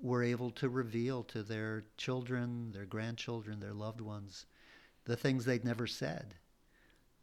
[0.00, 4.46] were able to reveal to their children, their grandchildren, their loved ones,
[5.04, 6.34] the things they'd never said.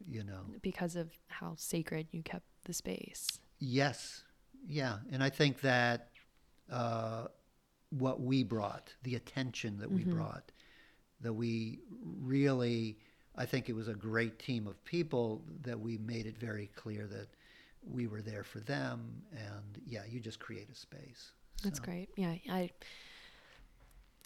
[0.06, 0.42] You know.
[0.62, 3.40] because of how sacred you kept the space.
[3.60, 4.24] Yes,
[4.68, 6.10] yeah, and I think that
[6.72, 7.28] uh,
[7.90, 10.52] what we brought, the attention that we brought,
[11.22, 12.98] that we really,
[13.38, 17.06] I think it was a great team of people that we made it very clear
[17.08, 17.28] that
[17.90, 21.32] we were there for them, and yeah, you just create a space.
[21.64, 22.10] That's So- great.
[22.16, 22.70] Yeah, I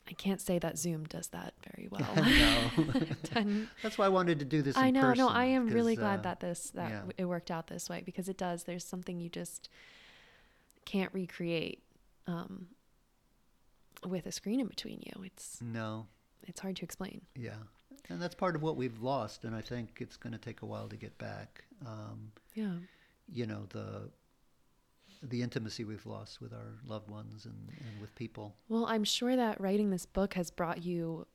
[0.08, 2.16] I can't say that Zoom does that very well.
[2.16, 3.68] no.
[3.84, 4.76] That's why I wanted to do this.
[4.76, 7.02] In I know, person, no, I am really glad uh, that this that yeah.
[7.18, 8.64] it worked out this way because it does.
[8.64, 9.70] There's something you just
[10.86, 11.84] can't recreate
[12.26, 12.68] um,
[14.08, 15.24] with a screen in between you.
[15.24, 16.08] It's No,
[16.48, 17.22] it's hard to explain.
[17.36, 17.58] yeah,
[18.10, 20.66] and that's part of what we've lost, and I think it's going to take a
[20.66, 21.64] while to get back.
[21.86, 22.76] Um, Yeah.
[23.32, 24.10] you know the
[25.22, 28.56] the intimacy we've lost with our loved ones and, and with people.
[28.70, 31.28] Well, I'm sure that writing this book has brought you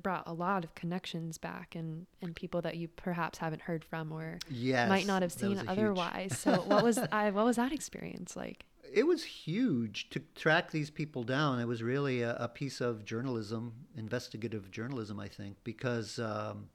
[0.00, 4.12] brought a lot of connections back and and people that you perhaps haven't heard from
[4.12, 6.38] or Yes, might not have seen a huge- otherwise.
[6.38, 8.66] so what was I what was that experience like?
[8.92, 11.58] It was huge to track these people down.
[11.60, 16.68] It was really a, a piece of journalism, investigative journalism, I think, because um,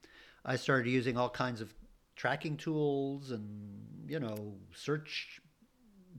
[0.45, 1.73] I started using all kinds of
[2.15, 3.47] tracking tools and
[4.07, 5.39] you know search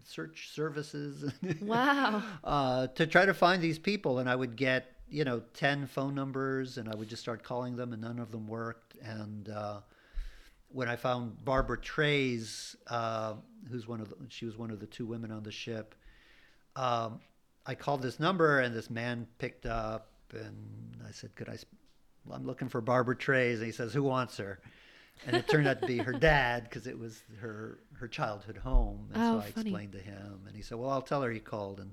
[0.05, 1.33] search services.
[1.61, 2.23] Wow.
[2.45, 6.15] uh, to try to find these people, and I would get you know ten phone
[6.15, 8.97] numbers, and I would just start calling them, and none of them worked.
[9.03, 9.81] And uh,
[10.71, 13.35] when I found Barbara Trays, uh,
[13.71, 15.95] who's one of the, she was one of the two women on the ship,
[16.77, 17.21] um,
[17.67, 21.75] I called this number, and this man picked up, and I said, "Could I?" Sp-
[22.33, 24.61] I'm looking for Barbara Trays, and he says, "Who wants her?"
[25.27, 29.09] And it turned out to be her dad because it was her her childhood home.
[29.13, 29.71] And Oh, so I funny.
[29.71, 31.93] explained to him, and he said, "Well, I'll tell her you called, and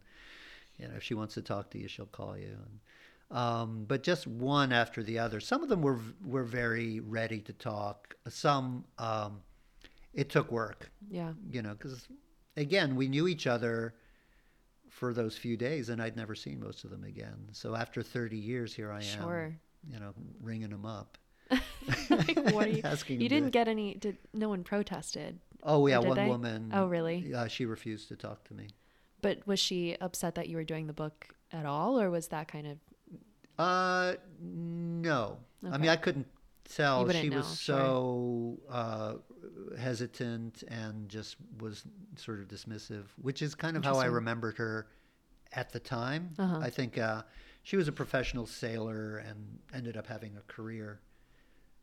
[0.78, 2.80] you know if she wants to talk to you, she'll call you." And,
[3.32, 5.40] um, but just one after the other.
[5.40, 8.16] Some of them were were very ready to talk.
[8.28, 9.42] Some um,
[10.14, 11.34] it took work, Yeah.
[11.52, 12.08] you know, because
[12.58, 13.96] again we knew each other
[14.90, 17.50] for those few days, and I'd never seen most of them again.
[17.52, 19.58] So after 30 years, here I am, Sure.
[19.92, 21.18] you know, ringing them up.
[21.52, 22.82] like, what are you?
[22.86, 23.96] Asking You didn't get any.
[23.96, 25.40] Did no one protested?
[25.64, 26.28] Oh yeah, one they?
[26.28, 26.72] woman.
[26.74, 27.34] Oh, really?
[27.34, 28.68] Uh, she refused to talk to me.
[29.22, 32.48] But was she upset that you were doing the book at all, or was that
[32.48, 32.78] kind of?
[33.58, 35.38] Uh, no.
[35.72, 36.28] I mean, I couldn't
[36.70, 37.10] tell.
[37.10, 37.78] She was know, sure.
[37.78, 39.14] so uh,
[39.80, 41.84] hesitant and just was
[42.16, 44.88] sort of dismissive, which is kind of how I remembered her
[45.54, 46.32] at the time.
[46.38, 46.60] Uh-huh.
[46.62, 47.24] I think uh,
[47.64, 51.00] she was a professional sailor and ended up having a career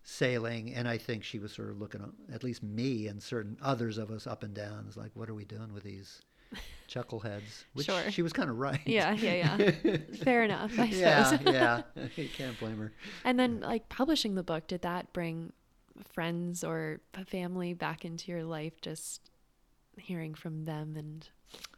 [0.04, 3.56] sailing and i think she was sort of looking at- at least me and certain
[3.62, 6.22] others of us up and down is like what are we doing with these
[6.88, 8.10] chuckleheads which Sure.
[8.10, 9.96] she was kind of right Yeah, yeah, yeah.
[10.24, 11.82] Fair enough, I yeah yeah
[12.16, 12.92] you can't blame her
[13.24, 15.52] And then, like publishing the book, did that bring
[16.12, 18.80] friends or family back into your life?
[18.80, 19.30] Just
[19.98, 21.28] hearing from them, and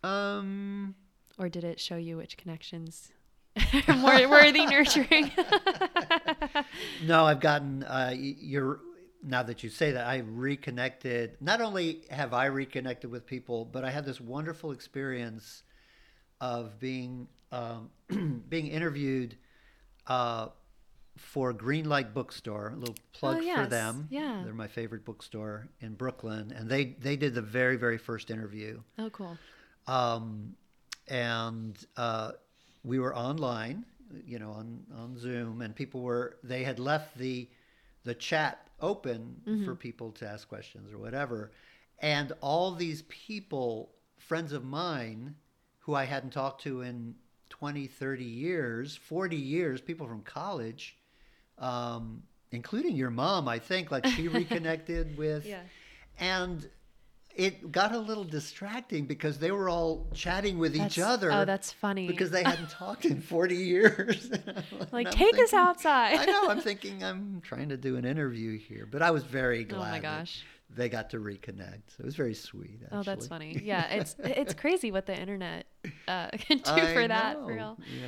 [0.02, 0.94] um
[1.38, 3.10] or did it show you which connections
[3.88, 5.30] are more worthy nurturing?
[7.04, 8.80] no i've gotten uh you're
[9.26, 13.84] now that you say that i reconnected not only have i reconnected with people but
[13.84, 15.62] i had this wonderful experience
[16.40, 17.90] of being um,
[18.48, 19.36] being interviewed
[20.08, 20.48] uh,
[21.16, 22.72] for Greenlight Bookstore.
[22.74, 24.08] A little plug Oh, for them.
[24.10, 24.40] Yeah.
[24.44, 28.80] they're my favorite bookstore in Brooklyn, and they they did the very very first interview.
[28.98, 29.38] oh, cool.
[29.86, 30.56] Um,
[31.06, 32.32] and uh,
[32.82, 33.84] we were online,
[34.26, 37.48] you know, on, on Zoom, and people were they had left the
[38.04, 41.52] the chat open for people to ask questions or whatever,
[42.00, 45.36] and all these people, friends of mine,
[45.80, 47.14] who I hadn't talked to in
[47.50, 50.96] 20, 30 years, 40 years, people from college,
[51.58, 55.60] um, including your mom, I think, like she reconnected with, Yeah.
[56.18, 56.68] and
[57.34, 61.32] it got a little distracting because they were all chatting with That's- each other.
[61.32, 62.06] Oh, that's funny.
[62.06, 64.30] because they hadn't talked in 40 years.
[64.92, 66.18] like, take us outside.
[66.20, 66.48] I know.
[66.48, 69.90] I'm thinking I'm trying to do an interview here, but I was very Oh glad.
[69.90, 70.44] my gosh.
[70.70, 71.82] They got to reconnect.
[71.88, 72.80] So it was very sweet.
[72.84, 72.98] Actually.
[72.98, 73.60] Oh, that's funny.
[73.64, 75.66] Yeah, it's it's crazy what the internet
[76.08, 77.34] uh, can do I for that.
[77.36, 77.78] For real.
[78.00, 78.06] Yeah.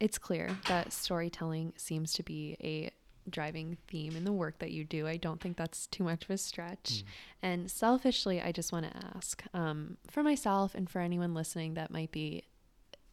[0.00, 2.90] It's clear that storytelling seems to be a
[3.30, 5.06] driving theme in the work that you do.
[5.06, 7.04] I don't think that's too much of a stretch.
[7.42, 11.90] And selfishly, I just want to ask um, for myself and for anyone listening that
[11.90, 12.44] might be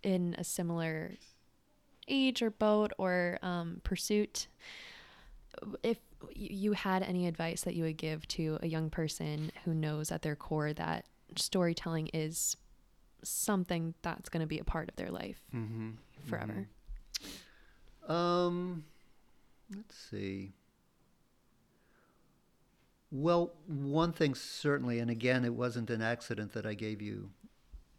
[0.03, 1.11] in a similar
[2.07, 4.47] age or boat or um, pursuit,
[5.83, 5.97] if
[6.35, 10.21] you had any advice that you would give to a young person who knows at
[10.21, 11.05] their core that
[11.35, 12.55] storytelling is
[13.23, 15.91] something that's going to be a part of their life Mm-hmm.
[16.29, 16.67] forever.
[18.07, 18.83] Um,
[19.75, 20.53] let's see.
[23.11, 27.29] Well, one thing certainly, and again, it wasn't an accident that I gave you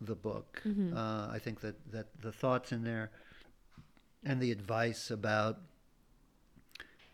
[0.01, 0.61] the book.
[0.65, 0.95] Mhm.
[0.95, 3.11] Uh, I think that, that the thoughts in there
[4.25, 5.61] and the advice about,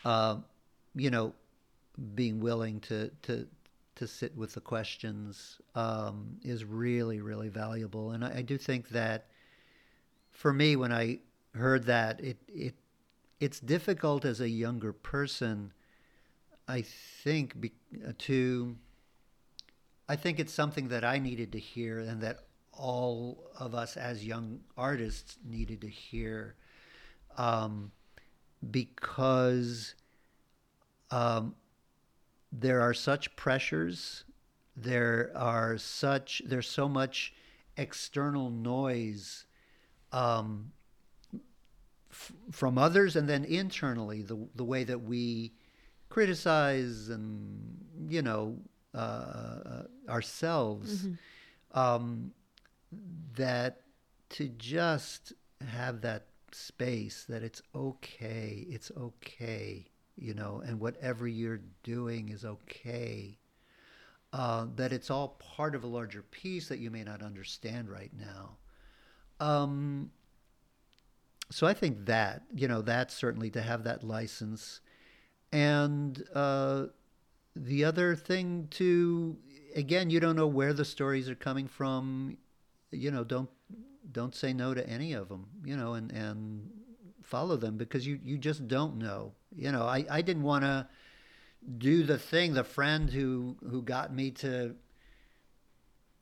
[0.04, 0.38] uh,
[0.94, 1.34] you know,
[2.14, 3.46] being willing to, to,
[3.96, 8.12] to sit with the questions um, is really, really valuable.
[8.12, 9.26] And I, I do think that
[10.30, 11.18] for me, when I
[11.54, 12.74] heard that, it, it
[13.40, 15.72] it's difficult as a younger person,
[16.68, 17.72] I think, be,
[18.06, 18.76] uh, to.
[20.08, 22.40] I think it's something that I needed to hear, and that
[22.72, 26.54] all of us as young artists needed to hear,
[27.38, 27.90] um,
[28.70, 29.94] because
[31.10, 31.54] um,
[32.52, 34.24] there are such pressures,
[34.76, 37.32] there are such there's so much
[37.76, 39.46] external noise
[40.12, 40.72] um,
[42.10, 45.52] f- from others and then internally the the way that we
[46.08, 48.56] criticize and you know
[48.94, 51.06] uh, ourselves
[51.74, 52.32] um,
[53.36, 53.82] that
[54.28, 55.32] to just
[55.68, 62.44] have that space that it's okay it's okay you know and whatever you're doing is
[62.44, 63.38] okay
[64.32, 68.12] uh, that it's all part of a larger piece that you may not understand right
[68.16, 68.56] now.
[69.44, 70.10] Um,
[71.50, 74.80] so I think that you know that certainly to have that license,
[75.52, 76.86] and uh,
[77.56, 79.36] the other thing to
[79.74, 82.38] again you don't know where the stories are coming from.
[82.92, 83.50] You know don't
[84.12, 85.46] don't say no to any of them.
[85.64, 86.70] You know and and
[87.22, 89.32] follow them because you you just don't know.
[89.54, 90.88] You know I I didn't want to
[91.78, 92.54] do the thing.
[92.54, 94.76] The friend who who got me to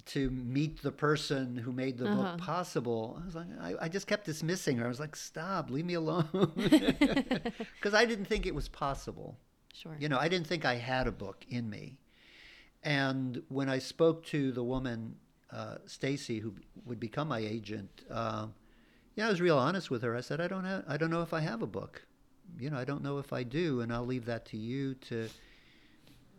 [0.08, 2.22] to meet the person who made the Uh-huh.
[2.22, 3.18] book possible.
[3.22, 4.84] I was like, I, I just kept dismissing her.
[4.86, 9.38] I was like, stop, leave me alone, because I didn't think it was possible.
[9.74, 9.96] Sure.
[9.98, 11.98] You know, I didn't think I had a book in me.
[12.82, 15.16] And when I spoke to the woman,
[15.50, 16.54] uh, Stacy, who
[16.84, 18.54] would become my agent, um,
[19.14, 20.16] yeah, I was real honest with her.
[20.16, 22.02] I said, I don't have, I don't know if I have a book.
[22.58, 25.28] You know, I don't know if I do, and I'll leave that to you to,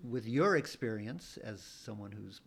[0.04, 2.42] with your experience as someone who's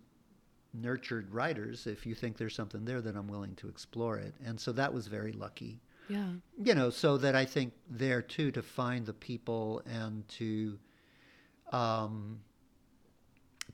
[0.74, 1.86] nurtured writers.
[1.86, 4.34] If you think there's something there, then I'm willing to explore it.
[4.44, 6.32] And so that was very lucky Yeah.
[6.56, 10.78] you know, so that I think there too to find the people and to
[11.72, 12.40] um,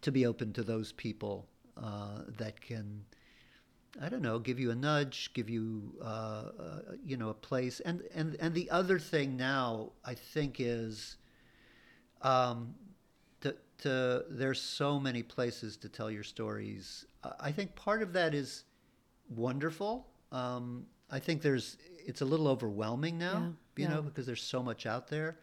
[0.03, 3.05] to be open to those people uh, that can,
[4.01, 7.81] I don't know, give you a nudge, give you uh, uh, you know a place,
[7.81, 11.17] and and and the other thing now I think is.
[12.23, 12.75] Um,
[13.79, 17.07] to, there's so many places to tell your stories.
[17.41, 18.65] I- think part of that is
[19.29, 20.07] wonderful.
[20.33, 21.77] Um, I think there's
[22.07, 23.33] it's a little overwhelming now,
[23.77, 23.95] Yeah, you yeah.
[23.97, 25.39] know, because there's so much out there.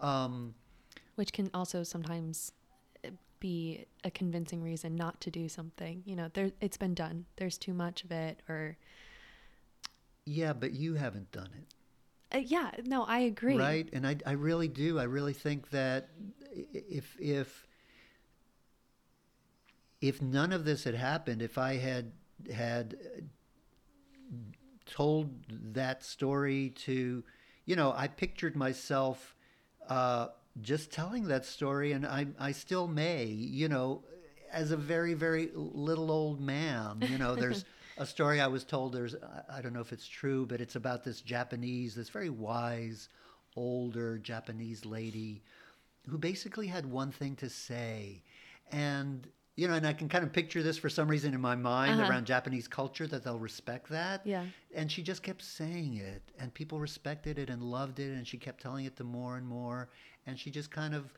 [0.00, 0.54] Um,
[1.16, 2.52] Which can also sometimes
[3.04, 6.02] uh, be a convincing reason not to do something.
[6.04, 7.26] You know, there it's been done.
[7.36, 8.76] There's too much of it, or
[10.24, 12.70] yeah, but you haven't done it, uh, yeah.
[12.84, 13.56] No, I agree.
[13.56, 13.88] right?
[13.92, 14.98] And I, I really do.
[14.98, 16.10] I really think that
[16.52, 17.66] if if
[20.00, 22.12] if none of this had happened, if I had
[22.52, 22.96] had
[24.86, 25.30] told
[25.74, 27.22] that story to,
[27.64, 29.34] you know, I pictured myself
[29.88, 30.28] uh,
[30.60, 34.02] just telling that story, and I, I still may, you know,
[34.50, 37.02] as a very, very little old man.
[37.02, 37.64] You know, there's
[37.98, 38.92] a story I was told.
[38.92, 39.14] There's,
[39.52, 43.08] I don't know if it's true, but it's about this Japanese, this very wise,
[43.56, 45.42] older Japanese lady
[46.06, 48.22] who basically had one thing to say.
[48.70, 49.26] And,
[49.56, 52.00] you know, and I can kind of picture this for some reason in my mind
[52.00, 52.10] Uh-huh.
[52.10, 54.22] around Japanese culture that they'll respect that.
[54.24, 54.44] Yeah.
[54.74, 58.36] And she just kept saying it, and people respected it and loved it, and she
[58.38, 59.88] kept telling it to more and more.
[60.26, 61.12] And she just kind of,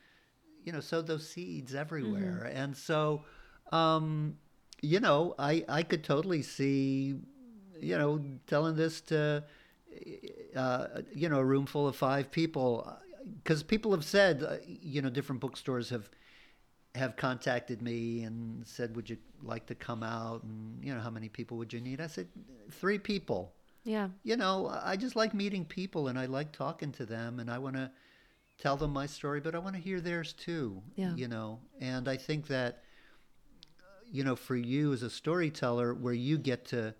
[0.64, 2.50] you know, sowed those seeds everywhere.
[2.54, 3.24] And so,
[3.72, 4.36] um,
[4.82, 7.16] you know, I, I could totally see,
[7.80, 9.44] you know, telling this to,
[10.56, 12.96] uh, you know, a room full of five people.
[13.36, 16.10] Because people have said, uh, you know, different bookstores have
[16.94, 21.10] have contacted me and said, "Would you like to come out?" And you know, how
[21.10, 22.00] many people would you need?
[22.00, 22.28] I said,
[22.70, 23.54] three people.
[23.84, 24.08] Yeah.
[24.22, 27.58] You know, I just like meeting people and I like talking to them and I
[27.58, 27.90] want to
[28.58, 30.82] tell them my story, but I want to hear theirs too.
[30.96, 31.14] Yeah.
[31.14, 32.82] You know, and I think that,
[34.12, 36.94] you know, for you as a storyteller, where you get to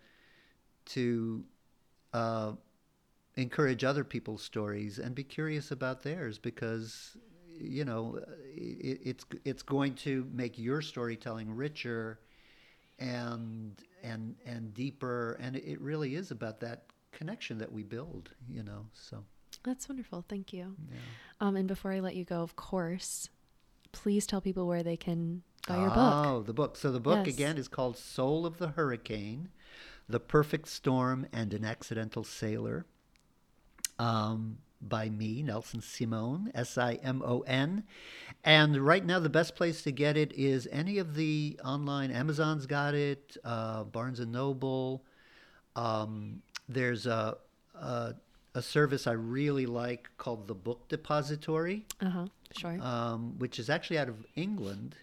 [0.87, 1.45] to
[2.13, 2.53] uh,
[3.41, 7.17] encourage other people's stories and be curious about theirs because
[7.59, 8.19] you know
[8.55, 12.21] it, it's it's going to make your storytelling richer
[12.99, 18.63] and and and deeper and it really is about that connection that we build you
[18.63, 19.25] know so
[19.65, 20.25] That's wonderful.
[20.29, 20.77] Thank you.
[20.91, 20.99] yeah
[21.41, 23.29] Um, and before I let you go, of course,
[23.93, 26.15] please tell people where they can buy your book.
[26.17, 26.77] Oh, the book.
[26.77, 27.35] So the book Yes.
[27.35, 29.49] again is called Soul of the Hurricane,
[30.09, 32.87] The Perfect Storm and an Accidental Sailor.
[34.01, 37.85] Um, by me, Nelson Simon, S I M O N.
[38.45, 42.11] And right now, the best place to get it is any of the online.
[42.11, 45.05] Amazon's got it, uh, Barnes and Noble.
[45.77, 47.37] Um, there's a,
[47.75, 48.15] a
[48.55, 52.27] a service I really like called the Book Depository Uh huh.
[52.57, 52.81] Sure.
[52.81, 54.97] um, which is actually out of England,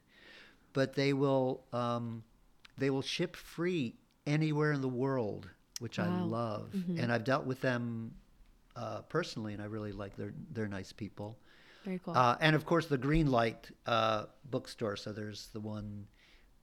[0.74, 2.24] but they will um,
[2.78, 3.94] they will ship free
[4.26, 5.48] anywhere in the world,
[5.80, 6.26] which I Wow.
[6.26, 6.74] love.
[6.98, 8.12] And I've dealt with them
[8.78, 11.38] uh, personally, and I really like their they're nice people.
[11.84, 12.16] Very cool.
[12.16, 14.96] Uh, and of course, the Greenlight uh, bookstore.
[14.96, 16.06] So there's the one,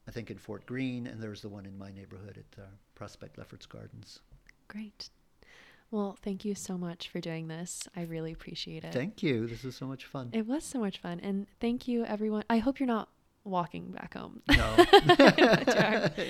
[0.06, 3.38] I think, in Fort Greene, and there's the one in my neighborhood at uh, Prospect
[3.38, 4.20] Lefferts Gardens.
[4.68, 5.08] Great.
[5.90, 7.88] Well, thank you so much for doing this.
[7.94, 8.92] I really appreciate it.
[8.92, 9.46] Thank you.
[9.46, 10.30] This was so much fun.
[10.32, 11.20] It was so much fun.
[11.20, 12.44] And thank you, everyone.
[12.50, 13.08] I hope you're not
[13.44, 14.42] walking back home.
[14.48, 14.84] No,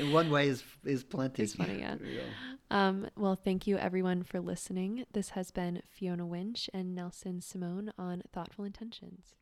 [0.11, 1.43] one way is is plenty.
[1.43, 1.97] It's funny, yeah.
[2.03, 2.23] Yeah.
[2.71, 5.05] Um, well, thank you, everyone, for listening.
[5.13, 9.35] This has been Fiona Winch and Nelson Simon on Thoughtful Intentions.